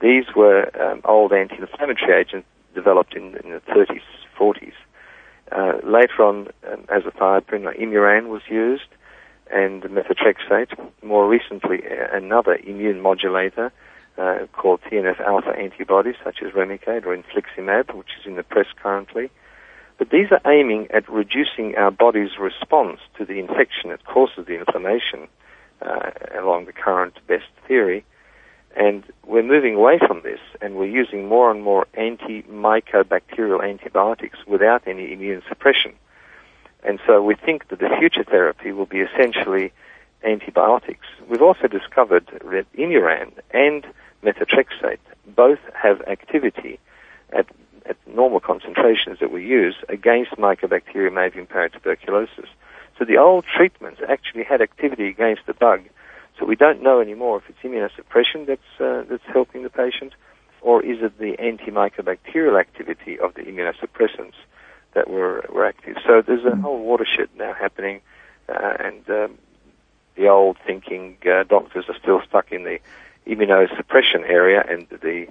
These 0.02 0.26
were 0.36 0.70
um, 0.80 1.02
old 1.06 1.34
anti-inflammatory 1.34 2.14
agents 2.14 2.48
developed 2.74 3.16
in, 3.16 3.36
in 3.38 3.52
the 3.52 3.62
30s, 3.68 4.02
40s. 4.38 4.74
Uh, 5.52 5.78
later 5.84 6.24
on, 6.24 6.48
um, 6.72 6.84
azathioprine, 6.88 7.64
like 7.64 7.78
Imuran, 7.78 8.28
was 8.28 8.42
used, 8.50 8.88
and 9.52 9.84
methotrexate. 9.84 10.72
More 11.04 11.28
recently, 11.28 11.84
another 12.12 12.56
immune 12.56 13.02
modulator 13.02 13.72
uh, 14.18 14.40
called 14.54 14.82
TNF 14.82 15.20
alpha 15.22 15.52
antibodies, 15.58 16.16
such 16.24 16.42
as 16.44 16.52
Remicade 16.52 17.06
or 17.06 17.16
infliximab, 17.16 17.94
which 17.96 18.10
is 18.20 18.26
in 18.26 18.36
the 18.36 18.44
press 18.44 18.68
currently. 18.82 19.30
But 19.98 20.10
these 20.10 20.28
are 20.32 20.42
aiming 20.46 20.88
at 20.92 21.10
reducing 21.10 21.76
our 21.76 21.92
body's 21.92 22.38
response 22.40 23.00
to 23.18 23.26
the 23.26 23.40
infection 23.40 23.90
that 23.90 24.04
causes 24.06 24.46
the 24.46 24.58
inflammation 24.60 25.28
uh, 25.82 26.12
along 26.38 26.66
the 26.66 26.74
current 26.74 27.18
best 27.28 27.46
theory. 27.68 28.04
And 28.76 29.04
we're 29.26 29.44
moving 29.44 29.76
away 29.76 30.00
from 30.00 30.22
this, 30.22 30.42
and 30.62 30.76
we're 30.76 30.86
using 30.86 31.30
more 31.30 31.50
and 31.50 31.64
more 31.64 31.88
anti-mycobacterial 31.94 33.64
antibiotics 33.64 34.40
without 34.46 34.86
any 34.86 35.14
immune 35.14 35.44
suppression. 35.48 35.94
And 36.84 37.00
so 37.08 37.24
we 37.24 37.36
think 37.36 37.70
that 37.70 37.80
the 37.80 37.90
future 37.98 38.24
therapy 38.24 38.74
will 38.74 38.86
be 38.86 39.00
essentially 39.00 39.72
antibiotics. 40.24 41.08
We've 41.30 41.42
also 41.42 41.68
discovered 41.68 42.28
that 42.28 42.74
Imuran 42.78 43.32
and 43.52 43.88
methotrexate 44.24 45.00
both 45.26 45.60
have 45.74 46.02
activity 46.02 46.80
at, 47.32 47.46
at 47.88 47.98
normal 48.08 48.40
concentrations 48.40 49.20
that 49.20 49.32
we 49.32 49.46
use 49.46 49.76
against 49.90 50.32
Mycobacterium 50.32 51.14
avium 51.14 51.48
paratuberculosis. 51.48 52.48
So 52.98 53.06
the 53.06 53.18
old 53.18 53.46
treatments 53.46 54.02
actually 54.08 54.44
had 54.44 54.62
activity 54.62 55.08
against 55.08 55.46
the 55.46 55.54
bug 55.54 55.82
so 56.38 56.46
we 56.46 56.56
don't 56.56 56.84
know 56.84 57.00
anymore 57.00 57.38
if 57.38 57.50
it's 57.50 57.60
immunosuppression 57.60 58.46
that's, 58.48 58.80
uh, 58.80 59.04
that's 59.10 59.24
helping 59.26 59.64
the 59.64 59.70
patient, 59.70 60.14
or 60.62 60.84
is 60.84 61.02
it 61.02 61.18
the 61.18 61.38
antimycobacterial 61.38 62.60
activity 62.60 63.20
of 63.20 63.34
the 63.36 63.42
immunosuppressants 63.42 64.34
that 64.94 65.10
were, 65.10 65.46
were 65.52 65.66
active. 65.66 65.98
So 66.06 66.22
there's 66.22 66.46
a 66.46 66.56
mm. 66.56 66.62
whole 66.62 66.84
watershed 66.84 67.30
now 67.38 67.54
happening, 67.54 68.02
uh, 68.50 68.78
and 68.80 69.10
um, 69.10 69.38
the 70.16 70.28
old 70.28 70.58
thinking 70.66 71.18
uh, 71.26 71.44
doctors 71.44 71.86
are 71.88 71.98
still 72.02 72.22
stuck 72.28 72.52
in 72.52 72.64
the 72.64 72.80
immunosuppression 73.28 74.28
area, 74.28 74.64
and 74.68 74.88
the 74.90 75.28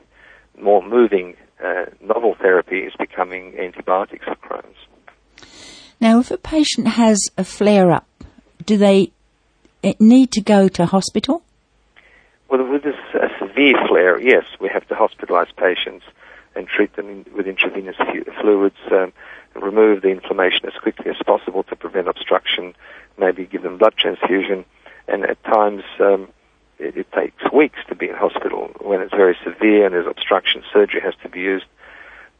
more 0.60 0.82
moving 0.82 1.36
uh, 1.64 1.86
novel 2.00 2.34
therapy 2.40 2.80
is 2.80 2.92
becoming 2.98 3.54
antibiotics 3.58 4.24
for 4.24 4.36
Crohn's. 4.36 4.76
Now, 6.00 6.20
if 6.20 6.30
a 6.30 6.36
patient 6.36 6.88
has 6.88 7.20
a 7.38 7.44
flare 7.44 7.90
up, 7.90 8.06
do 8.64 8.76
they 8.76 9.12
eh, 9.82 9.94
need 9.98 10.32
to 10.32 10.40
go 10.40 10.68
to 10.68 10.86
hospital? 10.86 11.42
Well, 12.48 12.70
with 12.70 12.82
this 12.82 12.96
uh, 13.14 13.28
severe 13.38 13.74
flare, 13.88 14.20
yes, 14.20 14.44
we 14.60 14.68
have 14.68 14.86
to 14.88 14.94
hospitalize 14.94 15.54
patients 15.56 16.04
and 16.54 16.68
treat 16.68 16.94
them 16.96 17.24
with 17.34 17.46
intravenous 17.46 17.96
fluids, 18.40 18.76
um, 18.92 19.12
remove 19.54 20.02
the 20.02 20.08
inflammation 20.08 20.66
as 20.66 20.74
quickly 20.80 21.10
as 21.10 21.16
possible 21.24 21.62
to 21.64 21.76
prevent 21.76 22.08
obstruction, 22.08 22.74
maybe 23.18 23.44
give 23.44 23.62
them 23.62 23.78
blood 23.78 23.94
transfusion, 23.96 24.64
and 25.08 25.24
at 25.24 25.42
times 25.44 25.82
um, 26.00 26.28
it, 26.78 26.96
it, 26.96 27.12
takes 27.12 27.42
weeks 27.52 27.78
to 27.88 27.94
be 27.94 28.08
in 28.08 28.14
hospital 28.14 28.70
when 28.80 29.00
it's 29.00 29.14
very 29.14 29.36
severe 29.44 29.86
and 29.86 29.94
there's 29.94 30.06
obstruction. 30.06 30.62
Surgery 30.72 31.00
has 31.00 31.14
to 31.22 31.28
be 31.28 31.40
used, 31.40 31.66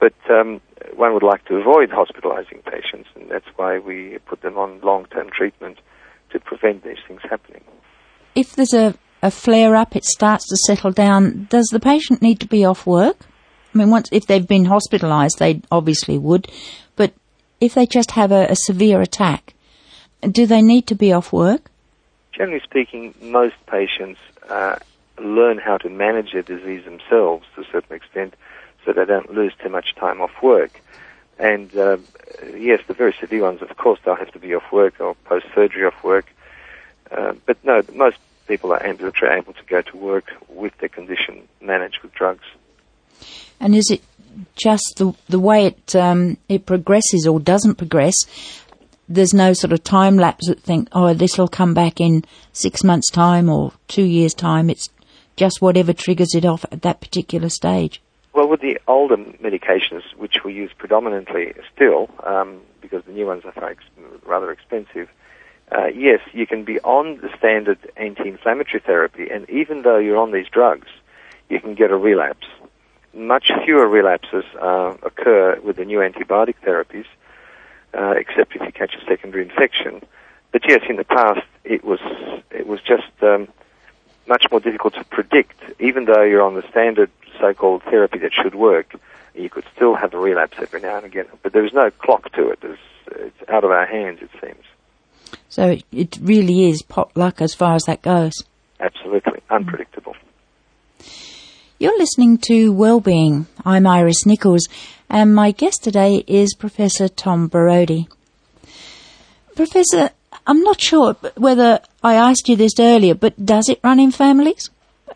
but 0.01 0.15
um, 0.31 0.61
one 0.95 1.15
would 1.15 1.23
like 1.23 1.45
to 1.47 1.57
avoid 1.57 1.91
hospitalizing 1.91 2.63
patients, 2.63 3.09
and 3.15 3.31
that's 3.31 3.47
why 3.57 3.79
we 3.79 4.19
put 4.27 4.43
them 4.43 4.59
on 4.59 4.81
long-term 4.81 5.31
treatment 5.31 5.79
to 6.31 6.41
prevent 6.41 6.85
these 6.85 6.99
things 7.07 7.21
happening. 7.29 7.63
If 8.35 8.57
there's 8.57 8.75
a, 8.75 8.95
a 9.23 9.31
flare 9.31 9.75
up, 9.77 9.95
it 9.97 10.05
starts 10.05 10.49
to 10.49 10.57
settle 10.67 10.91
down. 10.91 11.47
Does 11.51 11.69
the 11.73 11.81
patient 11.81 12.21
need 12.21 12.41
to 12.41 12.49
be 12.49 12.65
off 12.65 12.87
work? 12.87 13.27
I 13.75 13.79
mean, 13.79 13.91
once 13.91 14.09
if 14.13 14.27
they've 14.27 14.47
been 14.47 14.67
hospitalised, 14.67 15.39
they 15.39 15.63
obviously 15.71 16.19
would, 16.19 16.49
but 16.97 17.13
if 17.61 17.75
they 17.75 17.87
just 17.87 18.13
have 18.13 18.31
a, 18.31 18.47
a 18.51 18.57
severe 18.57 19.01
attack, 19.01 19.55
do 20.23 20.47
they 20.47 20.63
need 20.63 20.87
to 20.89 20.95
be 20.95 21.13
off 21.13 21.33
work? 21.33 21.71
Generally 22.37 22.61
speaking, 22.61 23.15
most 23.21 23.55
patients 23.67 24.19
uh, 24.49 24.77
learn 25.19 25.59
how 25.59 25.79
to 25.79 25.89
manage 25.89 26.33
their 26.33 26.43
disease 26.43 26.85
themselves 26.85 27.47
to 27.55 27.63
a 27.63 27.65
certain 27.65 27.95
extent, 27.95 28.35
so 28.85 28.93
they 28.93 29.05
don't 29.05 29.33
lose 29.33 29.53
too 29.63 29.69
much 29.69 29.95
time 29.95 30.21
off 30.21 30.43
work. 30.43 30.81
And 31.39 31.75
uh, 31.77 31.99
yes, 32.57 32.81
the 32.87 32.95
very 32.95 33.15
severe 33.19 33.43
ones, 33.43 33.63
of 33.63 33.77
course, 33.77 34.01
they'll 34.05 34.17
have 34.17 34.33
to 34.33 34.39
be 34.39 34.55
off 34.55 34.71
work 34.73 35.01
or 35.01 35.15
post 35.25 35.47
surgery 35.55 35.85
off 35.85 36.03
work. 36.05 36.27
Uh, 37.11 37.35
but 37.47 37.63
no, 37.65 37.83
most 37.93 38.19
people 38.47 38.73
are 38.73 38.83
ambulatory 38.83 39.37
able 39.37 39.53
to 39.53 39.65
go 39.67 39.83
to 39.83 39.97
work 39.97 40.33
with 40.49 40.77
their 40.79 40.89
condition 40.89 41.49
managed 41.61 42.01
with 42.03 42.13
drugs. 42.15 42.45
And 43.61 43.75
is 43.75 43.91
it 43.91 44.03
just 44.57 44.95
the 44.97 45.15
the 45.29 45.39
way 45.39 45.67
it 45.67 45.97
um, 45.97 46.37
it 46.49 46.67
progresses 46.67 47.27
or 47.27 47.41
doesn't 47.41 47.77
progress? 47.77 48.15
There's 49.09 49.35
no 49.35 49.53
sort 49.53 49.73
of 49.73 49.85
time 49.85 50.17
lapse 50.17 50.49
that 50.49 50.61
think, 50.61 50.89
oh, 50.93 51.13
this 51.15 51.37
will 51.37 51.49
come 51.49 51.75
back 51.75 52.01
in 52.01 52.25
six 52.53 52.83
months' 52.83 53.11
time 53.11 53.49
or 53.49 53.73
two 53.89 54.05
years' 54.05 54.35
time. 54.35 54.71
It's 54.71 54.89
just 55.37 55.61
whatever 55.61 55.93
triggers 55.93 56.35
it 56.35 56.45
off 56.45 56.65
at 56.73 56.83
that 56.83 57.01
particular 57.01 57.49
stage. 57.49 58.01
Well, 58.33 58.49
with 58.49 58.61
the 58.61 58.81
older 58.89 59.17
medications, 59.17 60.03
which 60.17 60.43
we 60.45 60.55
use 60.55 60.71
predominantly 60.77 61.53
still, 61.75 62.09
um, 62.25 62.61
because 62.81 63.05
the 63.05 63.13
new 63.13 63.27
ones 63.27 63.45
are 63.45 63.77
rather 64.25 64.51
expensive, 64.51 65.09
uh, 65.71 65.87
yes, 65.87 66.21
you 66.33 66.47
can 66.47 66.65
be 66.65 66.81
on 66.81 67.19
the 67.21 67.29
standard 67.39 67.79
anti-inflammatory 67.97 68.81
therapy, 68.81 69.29
and 69.31 69.49
even 69.51 69.83
though 69.83 69.99
you're 69.99 70.17
on 70.17 70.33
these 70.33 70.49
drugs, 70.49 70.89
you 71.49 71.61
can 71.61 71.75
get 71.75 71.91
a 71.91 71.97
relapse 71.97 72.47
much 73.15 73.51
fewer 73.65 73.89
relapses 73.89 74.45
uh, 74.61 74.95
occur 75.03 75.59
with 75.61 75.77
the 75.77 75.85
new 75.85 75.99
antibiotic 75.99 76.57
therapies, 76.65 77.07
uh, 77.97 78.15
except 78.17 78.57
if 78.57 78.63
you 78.63 78.73
catch 78.73 78.95
a 78.95 79.05
secondary 79.07 79.45
infection. 79.45 80.03
But 80.53 80.63
yes, 80.69 80.83
in 80.89 80.97
the 80.97 81.05
past 81.05 81.47
it 81.65 81.85
was 81.85 82.01
it 82.51 82.67
was 82.67 82.81
just 82.81 83.11
um, 83.23 83.49
much 84.27 84.47
more 84.51 84.61
difficult 84.61 84.95
to 84.95 85.05
predict. 85.05 85.59
Even 85.81 86.05
though 86.05 86.23
you're 86.23 86.43
on 86.43 86.55
the 86.55 86.67
standard 86.71 87.11
so-called 87.41 87.83
therapy 87.83 88.19
that 88.19 88.33
should 88.33 88.55
work, 88.55 88.95
you 89.35 89.51
could 89.51 89.65
still 89.75 89.95
have 89.95 90.15
a 90.15 90.19
relapse 90.19 90.57
every 90.61 90.81
now 90.81 90.97
and 90.97 91.07
again. 91.07 91.27
But 91.43 91.53
there's 91.53 91.73
no 91.73 91.91
clock 91.91 92.33
to 92.33 92.51
it. 92.51 92.61
There's, 92.61 92.79
it's 93.11 93.49
out 93.49 93.65
of 93.65 93.71
our 93.71 93.87
hands, 93.87 94.21
it 94.23 94.31
seems. 94.41 94.65
So 95.49 95.71
it, 95.71 95.85
it 95.93 96.19
really 96.21 96.69
is 96.69 96.83
pot 96.83 97.17
luck 97.17 97.41
as 97.41 97.55
far 97.55 97.75
as 97.75 97.85
that 97.85 98.03
goes. 98.03 98.33
Absolutely 98.81 99.41
unpredictable. 99.51 100.17
You're 101.79 101.99
listening 101.99 102.39
to 102.47 102.73
Wellbeing. 102.73 103.47
I'm 103.65 103.87
Iris 103.87 104.27
Nichols, 104.27 104.69
and 105.15 105.33
my 105.33 105.53
guest 105.53 105.85
today 105.85 106.25
is 106.27 106.57
Professor 106.57 107.07
Tom 107.09 107.49
Borody. 107.49 108.09
Professor, 109.55 110.11
I'm 110.45 110.61
not 110.63 110.81
sure 110.81 111.15
whether 111.37 111.79
I 112.03 112.15
asked 112.15 112.49
you 112.49 112.57
this 112.57 112.73
earlier, 112.81 113.15
but 113.15 113.47
does 113.47 113.69
it 113.69 113.79
run 113.85 114.01
in 114.01 114.11
families, 114.11 114.71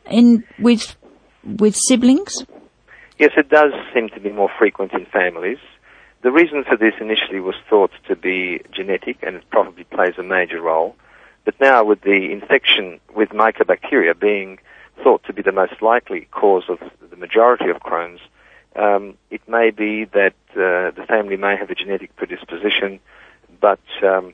in 0.08 0.44
with 0.61 0.94
with 1.44 1.74
siblings? 1.74 2.32
Yes, 3.18 3.32
it 3.37 3.48
does 3.48 3.72
seem 3.92 4.08
to 4.11 4.20
be 4.20 4.30
more 4.30 4.48
frequent 4.56 4.92
in 4.92 5.04
families. 5.06 5.58
The 6.22 6.30
reason 6.30 6.62
for 6.62 6.76
this 6.76 6.94
initially 7.00 7.40
was 7.40 7.56
thought 7.68 7.90
to 8.06 8.14
be 8.14 8.62
genetic, 8.70 9.16
and 9.24 9.34
it 9.34 9.50
probably 9.50 9.82
plays 9.82 10.14
a 10.16 10.22
major 10.22 10.61
role. 10.61 10.94
But 11.44 11.61
now, 11.61 11.82
with 11.82 12.02
the 12.02 12.30
infection 12.30 13.00
with 13.16 13.30
mycobacteria 13.30 14.16
being 14.16 14.61
thought 15.02 15.24
to 15.24 15.32
be 15.32 15.42
the 15.42 15.50
most 15.50 15.82
likely 15.82 16.28
cause 16.30 16.66
of 16.68 16.78
the 17.11 17.16
majority 17.16 17.68
of 17.68 17.78
Crohn's, 17.78 18.20
um, 18.78 19.14
it 19.30 19.46
may 19.48 19.70
be 19.70 20.04
that 20.04 20.34
uh, 20.52 20.92
the 20.92 21.04
family 21.06 21.36
may 21.36 21.56
have 21.56 21.70
a 21.70 21.74
genetic 21.74 22.14
predisposition, 22.16 23.00
but 23.60 23.80
um, 24.02 24.32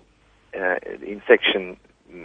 uh, 0.59 0.76
infection 1.02 1.76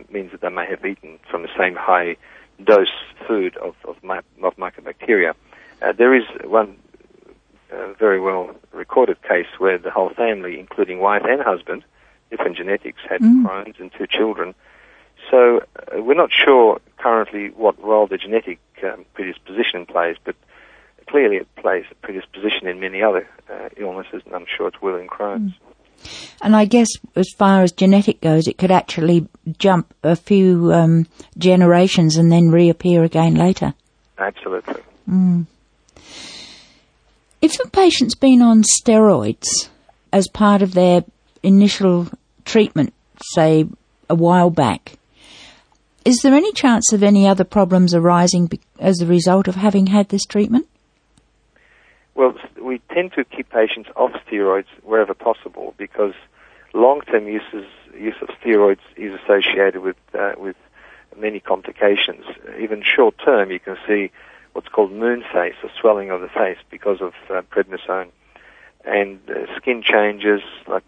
means 0.10 0.32
that 0.32 0.42
they 0.42 0.50
may 0.50 0.66
have 0.66 0.86
eaten 0.86 1.20
from 1.30 1.42
the 1.44 1.50
same 1.58 1.76
high 1.76 2.18
dose 2.64 2.90
food 3.28 3.56
of, 3.58 3.76
of, 3.86 3.96
of 4.04 4.58
mycobacteria. 4.58 5.34
Uh, 5.82 5.94
there 5.94 6.14
is 6.14 6.26
one 6.44 6.78
uh, 7.72 7.94
very 7.94 8.20
well 8.20 8.54
recorded 8.74 9.22
case 9.24 9.48
where 9.58 9.78
the 9.78 9.92
whole 9.92 10.10
family, 10.10 10.60
including 10.60 11.00
wife 11.00 11.24
and 11.26 11.42
husband, 11.42 11.84
different 12.30 12.58
genetics, 12.58 13.00
had 13.10 13.22
mm. 13.22 13.44
Crohn's 13.44 13.80
and 13.80 13.92
two 13.98 14.08
children. 14.08 14.54
So 15.32 15.62
uh, 15.76 16.02
we're 16.02 16.16
not 16.16 16.32
sure 16.34 16.82
currently 16.98 17.50
what 17.52 17.82
role 17.82 18.08
the 18.08 18.18
genetic 18.18 18.60
um, 18.84 19.06
predisposition 19.14 19.86
plays, 19.86 20.18
but 20.24 20.36
clearly 21.10 21.38
it 21.38 21.56
plays 21.56 21.86
a 21.92 21.96
predisposition 21.96 22.68
in 22.68 22.80
many 22.80 23.02
other 23.02 23.28
uh, 23.50 23.70
illnesses, 23.78 24.22
and 24.26 24.36
I'm 24.36 24.46
sure 24.56 24.68
it 24.68 24.82
will 24.82 24.96
in 24.96 25.08
Crohn's. 25.08 25.54
Mm. 25.54 26.36
And 26.42 26.56
I 26.56 26.66
guess 26.66 26.88
as 27.16 27.30
far 27.38 27.62
as 27.62 27.72
genetic 27.72 28.22
goes, 28.22 28.48
it 28.48 28.58
could 28.58 28.72
actually 28.72 29.28
jump 29.58 29.94
a 30.04 30.16
few 30.16 30.72
um, 30.72 31.08
generations 31.38 32.16
and 32.16 32.32
then 32.32 32.52
reappear 32.52 33.04
again 33.04 33.36
later. 33.36 33.74
Absolutely. 34.18 34.82
Mm. 35.10 35.46
If 37.42 37.60
a 37.60 37.70
patient's 37.70 38.16
been 38.16 38.42
on 38.42 38.64
steroids 38.64 39.70
as 40.14 40.28
part 40.30 40.62
of 40.62 40.74
their 40.74 41.04
initial 41.44 42.08
treatment, 42.46 42.94
say 43.34 43.66
a 44.10 44.16
while 44.16 44.50
back, 44.50 44.98
is 46.06 46.22
there 46.22 46.34
any 46.34 46.54
chance 46.54 46.94
of 46.94 47.04
any 47.04 47.28
other 47.28 47.44
problems 47.44 47.94
arising 47.94 48.50
as 48.80 49.02
a 49.02 49.06
result 49.06 49.48
of 49.48 49.56
having 49.56 49.88
had 49.88 50.10
this 50.10 50.26
treatment? 50.26 50.66
Well, 52.20 52.36
we 52.62 52.82
tend 52.94 53.14
to 53.14 53.24
keep 53.24 53.50
patients 53.50 53.90
off 53.96 54.12
steroids 54.28 54.66
wherever 54.84 55.14
possible 55.14 55.74
because 55.78 56.16
long-term 56.74 57.30
uses, 57.30 57.66
use 57.98 58.18
of 58.22 58.28
steroids 58.44 58.82
is 58.98 59.18
associated 59.24 59.82
with 59.82 59.96
uh, 60.14 60.34
with 60.38 60.58
many 61.18 61.40
complications. 61.40 62.26
Even 62.60 62.84
short-term, 62.84 63.52
you 63.52 63.62
can 63.62 63.78
see 63.88 64.12
what's 64.52 64.68
called 64.68 64.92
moon 64.92 65.24
face 65.32 65.56
or 65.64 65.70
swelling 65.80 66.12
of 66.12 66.20
the 66.20 66.28
face 66.28 66.58
because 66.70 67.00
of 67.00 67.14
uh, 67.30 67.42
prednisone, 67.44 68.10
and 68.84 69.22
uh, 69.30 69.56
skin 69.56 69.82
changes 69.82 70.42
like 70.68 70.84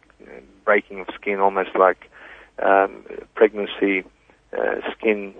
breaking 0.65 0.99
of 0.99 1.07
skin, 1.15 1.39
almost 1.39 1.73
like 1.79 2.11
um, 2.61 3.05
pregnancy 3.35 4.03
uh, 4.51 4.81
skin 4.91 5.33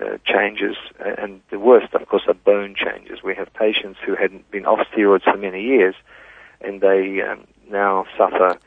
uh, 0.00 0.18
changes, 0.24 0.76
and 0.98 1.40
the 1.50 1.58
worst, 1.58 1.92
of 1.94 2.06
course, 2.08 2.22
are 2.28 2.34
bone 2.34 2.74
changes. 2.76 3.22
We 3.22 3.34
have 3.34 3.52
patients 3.54 3.98
who 4.04 4.14
hadn't 4.14 4.50
been 4.50 4.66
off 4.66 4.86
steroids 4.92 5.24
for 5.24 5.36
many 5.36 5.62
years, 5.62 5.94
and 6.60 6.80
they 6.80 7.20
um, 7.22 7.46
now 7.70 8.06
suffer 8.16 8.58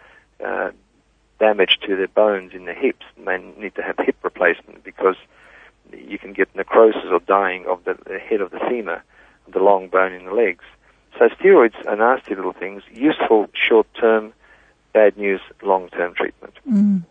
uh, 0.44 0.72
damage 1.40 1.80
to 1.86 1.96
their 1.96 2.08
bones 2.08 2.54
in 2.54 2.66
the 2.66 2.74
hips, 2.74 3.06
and 3.18 3.28
they 3.28 3.38
need 3.62 3.76
to 3.76 3.82
have 3.82 3.96
hip 3.98 4.18
replacement 4.24 4.84
because 4.84 5.16
you 5.92 6.18
can 6.18 6.34
get 6.34 6.56
necrosis 6.56 7.06
or 7.12 7.20
dying 7.20 7.66
of 7.68 7.84
the, 7.84 7.98
the 8.06 8.20
head 8.20 8.42
of 8.42 8.52
the 8.52 8.60
femur, 8.70 9.04
the 9.52 9.60
long 9.60 9.88
bone 9.88 10.14
in 10.14 10.26
the 10.26 10.34
legs. 10.34 10.64
So 11.18 11.28
steroids 11.30 11.76
are 11.88 11.96
nasty 11.96 12.36
little 12.36 12.54
things, 12.54 12.84
useful 12.92 13.48
short-term, 13.54 14.34
bad 14.94 15.18
news 15.18 15.42
long-term 15.62 16.14
treatment. 16.16 16.54
Mm. 16.70 17.04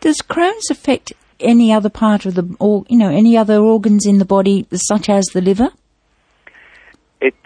Does 0.00 0.18
Crohn's 0.18 0.70
affect 0.70 1.12
any 1.40 1.72
other 1.72 1.90
part 1.90 2.26
of 2.26 2.34
the, 2.34 2.56
or 2.58 2.84
you 2.88 2.96
know, 2.96 3.10
any 3.10 3.36
other 3.36 3.58
organs 3.58 4.06
in 4.06 4.18
the 4.18 4.24
body, 4.24 4.66
such 4.72 5.08
as 5.08 5.24
the 5.26 5.40
liver? 5.40 5.70
It's 7.20 7.36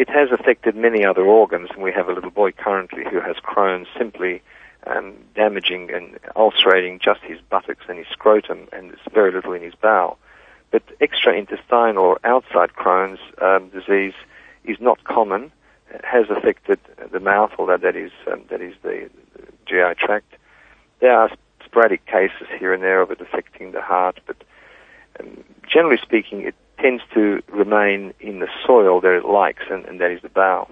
it 0.00 0.08
has 0.08 0.30
affected 0.30 0.76
many 0.76 1.04
other 1.04 1.24
organs, 1.24 1.68
and 1.74 1.82
we 1.82 1.92
have 1.92 2.08
a 2.08 2.12
little 2.12 2.30
boy 2.30 2.52
currently 2.52 3.04
who 3.10 3.20
has 3.20 3.36
Crohn's, 3.36 3.88
simply 3.98 4.42
um, 4.86 5.14
damaging 5.34 5.90
and 5.92 6.18
ulcerating 6.36 6.98
just 6.98 7.20
his 7.20 7.38
buttocks 7.50 7.84
and 7.88 7.98
his 7.98 8.06
scrotum, 8.08 8.68
and 8.72 8.92
it's 8.92 9.02
very 9.12 9.32
little 9.32 9.52
in 9.52 9.62
his 9.62 9.74
bowel. 9.74 10.18
But 10.70 10.82
extraintestinal 11.00 11.98
or 11.98 12.20
outside 12.24 12.70
Crohn's 12.72 13.20
um, 13.42 13.68
disease 13.70 14.14
is 14.64 14.78
not 14.80 15.04
common. 15.04 15.52
It 15.92 16.04
has 16.04 16.30
affected 16.30 16.78
the 17.10 17.20
mouth, 17.20 17.52
although 17.58 17.76
that 17.76 17.96
is 17.96 18.12
um, 18.30 18.42
that 18.48 18.60
is 18.60 18.74
the, 18.82 19.10
the 19.34 19.46
GI 19.66 19.94
tract. 19.98 20.34
There 21.00 21.12
are 21.12 21.30
sporadic 21.70 22.04
cases 22.06 22.48
here 22.58 22.72
and 22.74 22.82
there 22.82 23.00
of 23.00 23.10
it 23.10 23.20
affecting 23.20 23.72
the 23.72 23.80
heart, 23.80 24.18
but 24.26 24.36
um, 25.18 25.44
generally 25.72 25.98
speaking, 26.02 26.42
it 26.42 26.54
tends 26.78 27.02
to 27.14 27.42
remain 27.48 28.12
in 28.20 28.40
the 28.40 28.48
soil 28.66 29.00
that 29.00 29.16
it 29.16 29.24
likes, 29.24 29.62
and, 29.70 29.84
and 29.84 30.00
that 30.00 30.10
is 30.10 30.20
the 30.22 30.28
bowel. 30.28 30.68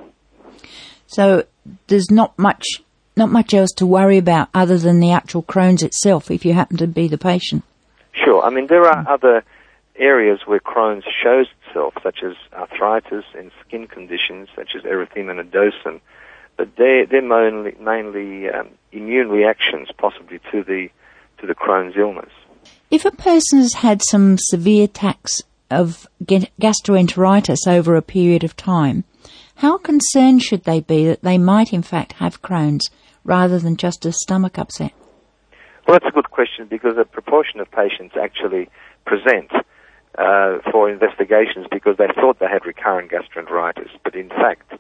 So 1.06 1.44
there's 1.86 2.10
not 2.10 2.38
much 2.38 2.64
not 3.16 3.30
much 3.30 3.52
else 3.52 3.72
to 3.72 3.84
worry 3.84 4.16
about 4.16 4.48
other 4.54 4.78
than 4.78 5.00
the 5.00 5.10
actual 5.10 5.42
Crohn's 5.42 5.82
itself 5.82 6.30
if 6.30 6.44
you 6.44 6.52
happen 6.52 6.76
to 6.76 6.86
be 6.86 7.08
the 7.08 7.18
patient. 7.18 7.64
Sure. 8.12 8.42
I 8.44 8.50
mean, 8.50 8.68
there 8.68 8.84
are 8.84 9.08
other 9.08 9.42
areas 9.96 10.40
where 10.46 10.60
Crohn's 10.60 11.04
shows 11.20 11.48
itself, 11.66 11.94
such 12.00 12.22
as 12.22 12.34
arthritis 12.52 13.24
and 13.36 13.50
skin 13.66 13.88
conditions 13.88 14.48
such 14.54 14.76
as 14.76 14.82
erythema 14.82 15.34
nodosum, 15.42 16.00
but 16.58 16.76
they're, 16.76 17.06
they're 17.06 17.22
mainly, 17.22 17.74
mainly 17.80 18.50
um, 18.50 18.68
immune 18.92 19.30
reactions 19.30 19.88
possibly 19.96 20.40
to 20.50 20.62
the, 20.62 20.88
to 21.38 21.46
the 21.46 21.54
Crohn's 21.54 21.96
illness. 21.96 22.32
If 22.90 23.04
a 23.04 23.12
person 23.12 23.60
has 23.60 23.74
had 23.74 24.02
some 24.02 24.36
severe 24.38 24.84
attacks 24.84 25.42
of 25.70 26.06
gastroenteritis 26.24 27.66
over 27.66 27.94
a 27.94 28.02
period 28.02 28.44
of 28.44 28.56
time, 28.56 29.04
how 29.56 29.78
concerned 29.78 30.42
should 30.42 30.64
they 30.64 30.80
be 30.80 31.06
that 31.06 31.22
they 31.22 31.38
might 31.38 31.72
in 31.72 31.82
fact 31.82 32.14
have 32.14 32.42
Crohn's 32.42 32.90
rather 33.24 33.58
than 33.58 33.76
just 33.76 34.04
a 34.04 34.12
stomach 34.12 34.58
upset? 34.58 34.92
Well, 35.86 35.98
that's 35.98 36.10
a 36.10 36.14
good 36.14 36.30
question 36.30 36.66
because 36.66 36.96
a 36.98 37.04
proportion 37.04 37.60
of 37.60 37.70
patients 37.70 38.14
actually 38.20 38.68
present 39.06 39.50
uh, 40.16 40.58
for 40.72 40.90
investigations 40.90 41.66
because 41.70 41.96
they 41.98 42.08
thought 42.14 42.40
they 42.40 42.48
had 42.48 42.66
recurrent 42.66 43.12
gastroenteritis, 43.12 43.90
but 44.02 44.16
in 44.16 44.28
fact 44.28 44.72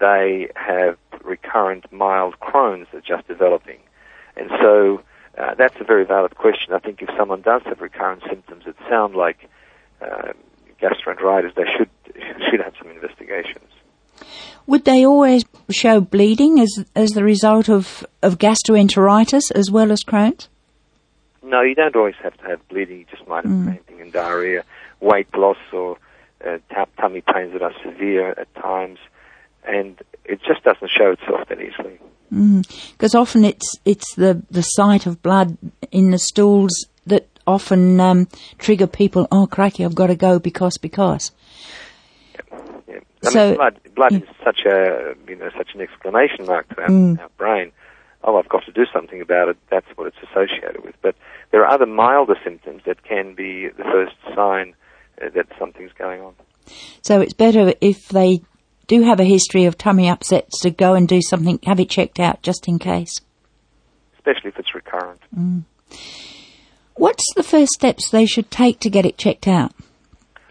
they 0.00 0.48
have 0.54 0.98
recurrent 1.24 1.90
mild 1.92 2.38
Crohn's 2.40 2.86
that's 2.92 3.06
just 3.06 3.26
developing. 3.28 3.78
And 4.36 4.50
so 4.60 5.02
uh, 5.38 5.54
that's 5.54 5.76
a 5.80 5.84
very 5.84 6.04
valid 6.04 6.36
question. 6.36 6.72
I 6.72 6.78
think 6.78 7.02
if 7.02 7.08
someone 7.16 7.42
does 7.42 7.62
have 7.64 7.80
recurrent 7.80 8.22
symptoms 8.28 8.64
that 8.66 8.76
sound 8.88 9.14
like 9.14 9.48
uh, 10.00 10.32
gastroenteritis, 10.80 11.54
they 11.54 11.64
should 11.76 11.90
should 12.50 12.60
have 12.60 12.74
some 12.78 12.90
investigations. 12.90 13.70
Would 14.66 14.84
they 14.84 15.04
always 15.04 15.44
show 15.70 16.00
bleeding 16.00 16.58
as 16.60 16.84
as 16.94 17.10
the 17.10 17.24
result 17.24 17.68
of, 17.68 18.06
of 18.22 18.38
gastroenteritis 18.38 19.52
as 19.54 19.70
well 19.70 19.92
as 19.92 20.02
Crohn's? 20.02 20.48
No, 21.42 21.62
you 21.62 21.76
don't 21.76 21.94
always 21.94 22.16
have 22.22 22.36
to 22.38 22.44
have 22.44 22.68
bleeding. 22.68 22.98
You 23.00 23.06
just 23.08 23.28
might 23.28 23.44
have 23.44 23.52
mm. 23.52 23.66
fainting 23.66 24.00
and 24.00 24.12
diarrhea, 24.12 24.64
weight 25.00 25.28
loss, 25.36 25.58
or 25.72 25.96
uh, 26.44 26.58
tummy 27.00 27.20
pains 27.20 27.52
that 27.52 27.62
are 27.62 27.72
severe 27.84 28.30
at 28.30 28.52
times, 28.56 28.98
and 29.66 30.00
it 30.24 30.40
just 30.46 30.62
doesn't 30.64 30.90
show 30.90 31.12
itself 31.12 31.48
that 31.48 31.60
easily. 31.60 31.98
Because 32.30 33.12
mm. 33.12 33.20
often 33.20 33.44
it's 33.44 33.78
it's 33.84 34.14
the 34.14 34.42
the 34.50 34.62
sight 34.62 35.06
of 35.06 35.22
blood 35.22 35.56
in 35.92 36.10
the 36.10 36.18
stools 36.18 36.86
that 37.06 37.28
often 37.46 38.00
um, 38.00 38.28
trigger 38.58 38.86
people. 38.86 39.28
Oh, 39.30 39.46
cracky! 39.46 39.84
I've 39.84 39.94
got 39.94 40.08
to 40.08 40.16
go 40.16 40.38
because 40.38 40.76
because. 40.78 41.30
So, 43.22 43.48
mean, 43.48 43.56
blood, 43.56 43.80
blood 43.94 44.12
yeah. 44.12 44.18
is 44.18 44.28
such 44.44 44.60
a 44.66 45.14
you 45.28 45.36
know 45.36 45.50
such 45.56 45.74
an 45.74 45.80
exclamation 45.80 46.46
mark 46.46 46.68
to 46.70 46.82
our, 46.82 46.88
mm. 46.88 47.18
our 47.20 47.30
brain. 47.36 47.72
Oh, 48.24 48.36
I've 48.38 48.48
got 48.48 48.64
to 48.64 48.72
do 48.72 48.84
something 48.92 49.20
about 49.20 49.48
it. 49.48 49.56
That's 49.70 49.86
what 49.94 50.08
it's 50.08 50.16
associated 50.30 50.84
with. 50.84 50.96
But 51.00 51.14
there 51.52 51.62
are 51.64 51.72
other 51.72 51.86
milder 51.86 52.36
symptoms 52.42 52.82
that 52.84 53.04
can 53.04 53.34
be 53.34 53.68
the 53.68 53.84
first 53.84 54.16
sign 54.34 54.74
uh, 55.22 55.28
that 55.30 55.46
something's 55.58 55.92
going 55.92 56.20
on. 56.22 56.34
So 57.02 57.20
it's 57.20 57.34
better 57.34 57.72
if 57.80 58.08
they 58.08 58.42
do 58.86 59.02
have 59.02 59.20
a 59.20 59.24
history 59.24 59.64
of 59.64 59.76
tummy 59.76 60.08
upsets 60.08 60.60
to 60.60 60.70
go 60.70 60.94
and 60.94 61.08
do 61.08 61.20
something, 61.22 61.58
have 61.64 61.80
it 61.80 61.90
checked 61.90 62.20
out 62.20 62.42
just 62.42 62.68
in 62.68 62.78
case. 62.78 63.20
Especially 64.14 64.48
if 64.48 64.58
it's 64.58 64.74
recurrent. 64.74 65.20
Mm. 65.36 65.64
What's 66.94 67.24
the 67.34 67.42
first 67.42 67.72
steps 67.72 68.10
they 68.10 68.26
should 68.26 68.50
take 68.50 68.80
to 68.80 68.90
get 68.90 69.04
it 69.04 69.18
checked 69.18 69.46
out? 69.46 69.72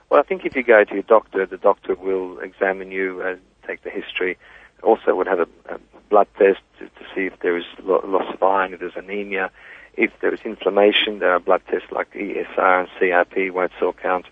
Well, 0.09 0.19
I 0.19 0.23
think 0.23 0.45
if 0.45 0.55
you 0.55 0.63
go 0.63 0.83
to 0.83 0.93
your 0.93 1.03
doctor, 1.03 1.45
the 1.45 1.57
doctor 1.57 1.95
will 1.95 2.39
examine 2.39 2.91
you 2.91 3.21
and 3.21 3.39
take 3.65 3.83
the 3.83 3.89
history. 3.89 4.37
Also, 4.83 5.15
would 5.15 5.27
have 5.27 5.39
a, 5.39 5.47
a 5.69 5.79
blood 6.09 6.27
test 6.37 6.59
to, 6.79 6.85
to, 6.85 7.05
see 7.15 7.25
if 7.25 7.39
there 7.39 7.57
is 7.57 7.63
loss 7.83 8.31
of 8.33 8.43
iron, 8.43 8.73
if 8.73 8.79
there's 8.79 8.95
anemia, 8.95 9.49
if 9.95 10.11
there 10.21 10.33
is 10.33 10.39
inflammation. 10.45 11.19
There 11.19 11.31
are 11.31 11.39
blood 11.39 11.61
tests 11.69 11.91
like 11.91 12.13
ESR 12.13 12.81
and 12.81 12.89
CRP, 12.99 13.51
white 13.51 13.71
cell 13.79 13.93
count. 13.93 14.27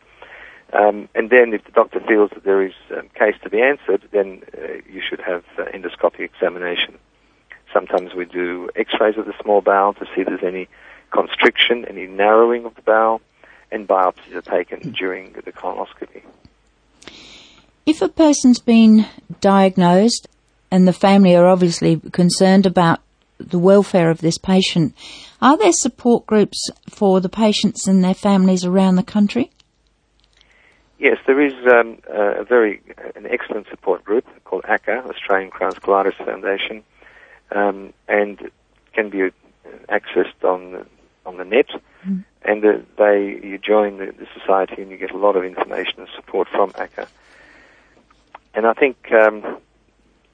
Um, 0.73 1.07
and 1.13 1.29
then, 1.29 1.53
if 1.53 1.63
the 1.65 1.71
doctor 1.71 1.99
feels 1.99 2.31
that 2.31 2.43
there 2.43 2.65
is 2.65 2.73
a 2.89 3.03
case 3.17 3.35
to 3.43 3.49
be 3.49 3.61
answered, 3.61 4.01
then 4.11 4.41
uh, 4.57 4.81
you 4.91 5.01
should 5.07 5.21
have 5.21 5.43
uh, 5.57 5.65
endoscopic 5.65 6.21
examination. 6.21 6.97
Sometimes 7.71 8.13
we 8.15 8.25
do 8.25 8.69
X-rays 8.75 9.17
of 9.17 9.25
the 9.25 9.33
small 9.41 9.61
bowel 9.61 9.93
to 9.93 10.05
see 10.15 10.21
if 10.21 10.27
there's 10.27 10.43
any 10.43 10.67
constriction, 11.11 11.85
any 11.85 12.07
narrowing 12.07 12.65
of 12.65 12.75
the 12.75 12.81
bowel 12.81 13.21
and 13.71 13.87
biopsies 13.87 14.35
are 14.35 14.41
taken 14.41 14.91
during 14.91 15.33
the 15.33 15.51
colonoscopy. 15.51 16.21
If 17.85 18.01
a 18.01 18.07
person's 18.07 18.59
been 18.59 19.07
diagnosed 19.41 20.27
and 20.71 20.87
the 20.87 20.93
family 20.93 21.35
are 21.35 21.47
obviously 21.47 21.99
concerned 22.11 22.65
about 22.65 23.01
the 23.39 23.59
welfare 23.59 24.09
of 24.09 24.21
this 24.21 24.37
patient, 24.37 24.95
are 25.41 25.57
there 25.57 25.73
support 25.73 26.25
groups 26.25 26.69
for 26.89 27.19
the 27.19 27.29
patients 27.29 27.87
and 27.87 28.03
their 28.03 28.13
families 28.13 28.63
around 28.63 28.95
the 28.95 29.03
country? 29.03 29.51
Yes, 31.03 31.17
there 31.27 31.41
is 31.41 31.53
um, 31.67 31.97
a 32.07 32.45
very 32.45 32.81
an 33.15 33.27
excellent 33.29 33.67
support 33.69 34.05
group 34.05 34.25
called 34.45 34.63
ACCA, 34.63 35.05
Australian 35.09 35.51
Crohn's 35.51 35.79
Colitis 35.79 36.15
Foundation, 36.15 36.81
um, 37.51 37.93
and 38.07 38.49
can 38.93 39.09
be 39.09 39.29
accessed 39.89 40.41
on 40.43 40.87
on 41.25 41.37
the 41.37 41.45
net. 41.45 41.69
Mm 42.07 42.23
and 42.45 42.65
uh, 42.65 42.77
they 42.97 43.39
you 43.43 43.57
join 43.57 43.97
the, 43.97 44.07
the, 44.07 44.27
society 44.37 44.81
and 44.81 44.91
you 44.91 44.97
get 44.97 45.11
a 45.11 45.17
lot 45.17 45.35
of 45.35 45.43
information 45.43 45.99
and 45.99 46.09
support 46.15 46.47
from 46.49 46.71
ACCA. 46.71 47.07
And 48.53 48.67
I 48.67 48.73
think 48.73 49.11
um, 49.11 49.57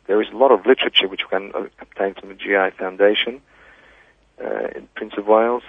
there 0.07 0.21
is 0.21 0.29
a 0.29 0.35
lot 0.35 0.51
of 0.51 0.65
literature 0.65 1.07
which 1.07 1.21
can 1.29 1.51
obtain 1.79 2.15
from 2.15 2.29
the 2.29 2.35
GI 2.35 2.71
Foundation 2.77 3.41
uh, 4.43 4.67
in 4.75 4.87
Prince 4.95 5.13
of 5.17 5.27
Wales, 5.27 5.63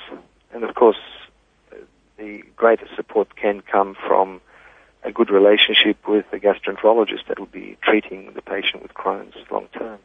and 0.53 0.65
of 0.65 0.75
course, 0.75 0.99
the 2.17 2.43
greatest 2.57 2.95
support 2.97 3.37
can 3.37 3.61
come 3.61 3.95
from 3.95 4.41
a 5.03 5.13
good 5.13 5.31
relationship 5.31 5.97
with 6.07 6.31
the 6.31 6.39
gastroenterologist 6.39 7.27
that 7.29 7.39
will 7.39 7.47
be 7.47 7.77
treating 7.83 8.33
the 8.35 8.43
patient 8.43 8.83
with 8.83 8.95
Crohn's 8.95 9.35
long 9.51 9.69
term. 9.77 9.99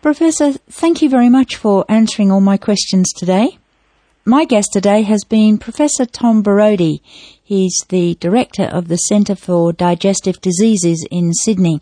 Professor, 0.00 0.52
thank 0.68 1.02
you 1.02 1.08
very 1.08 1.28
much 1.28 1.56
for 1.56 1.84
answering 1.88 2.30
all 2.30 2.40
my 2.40 2.56
questions 2.56 3.12
today. 3.12 3.58
My 4.24 4.44
guest 4.44 4.68
today 4.72 5.02
has 5.02 5.24
been 5.24 5.58
Professor 5.58 6.06
Tom 6.06 6.42
Borody. 6.42 7.00
He's 7.42 7.74
the 7.88 8.14
director 8.20 8.64
of 8.64 8.88
the 8.88 8.96
Centre 8.96 9.34
for 9.34 9.72
Digestive 9.72 10.40
Diseases 10.40 11.04
in 11.10 11.32
Sydney. 11.34 11.80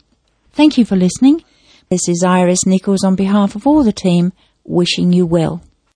Thank 0.53 0.79
you 0.79 0.85
for 0.85 0.97
listening. 0.97 1.45
This 1.91 2.09
is 2.09 2.25
Iris 2.25 2.65
Nichols 2.65 3.05
on 3.05 3.15
behalf 3.15 3.57
of 3.57 3.67
all 3.67 3.85
the 3.85 3.93
team, 3.93 4.33
wishing 4.65 5.13
you 5.13 5.27
well. 5.27 5.63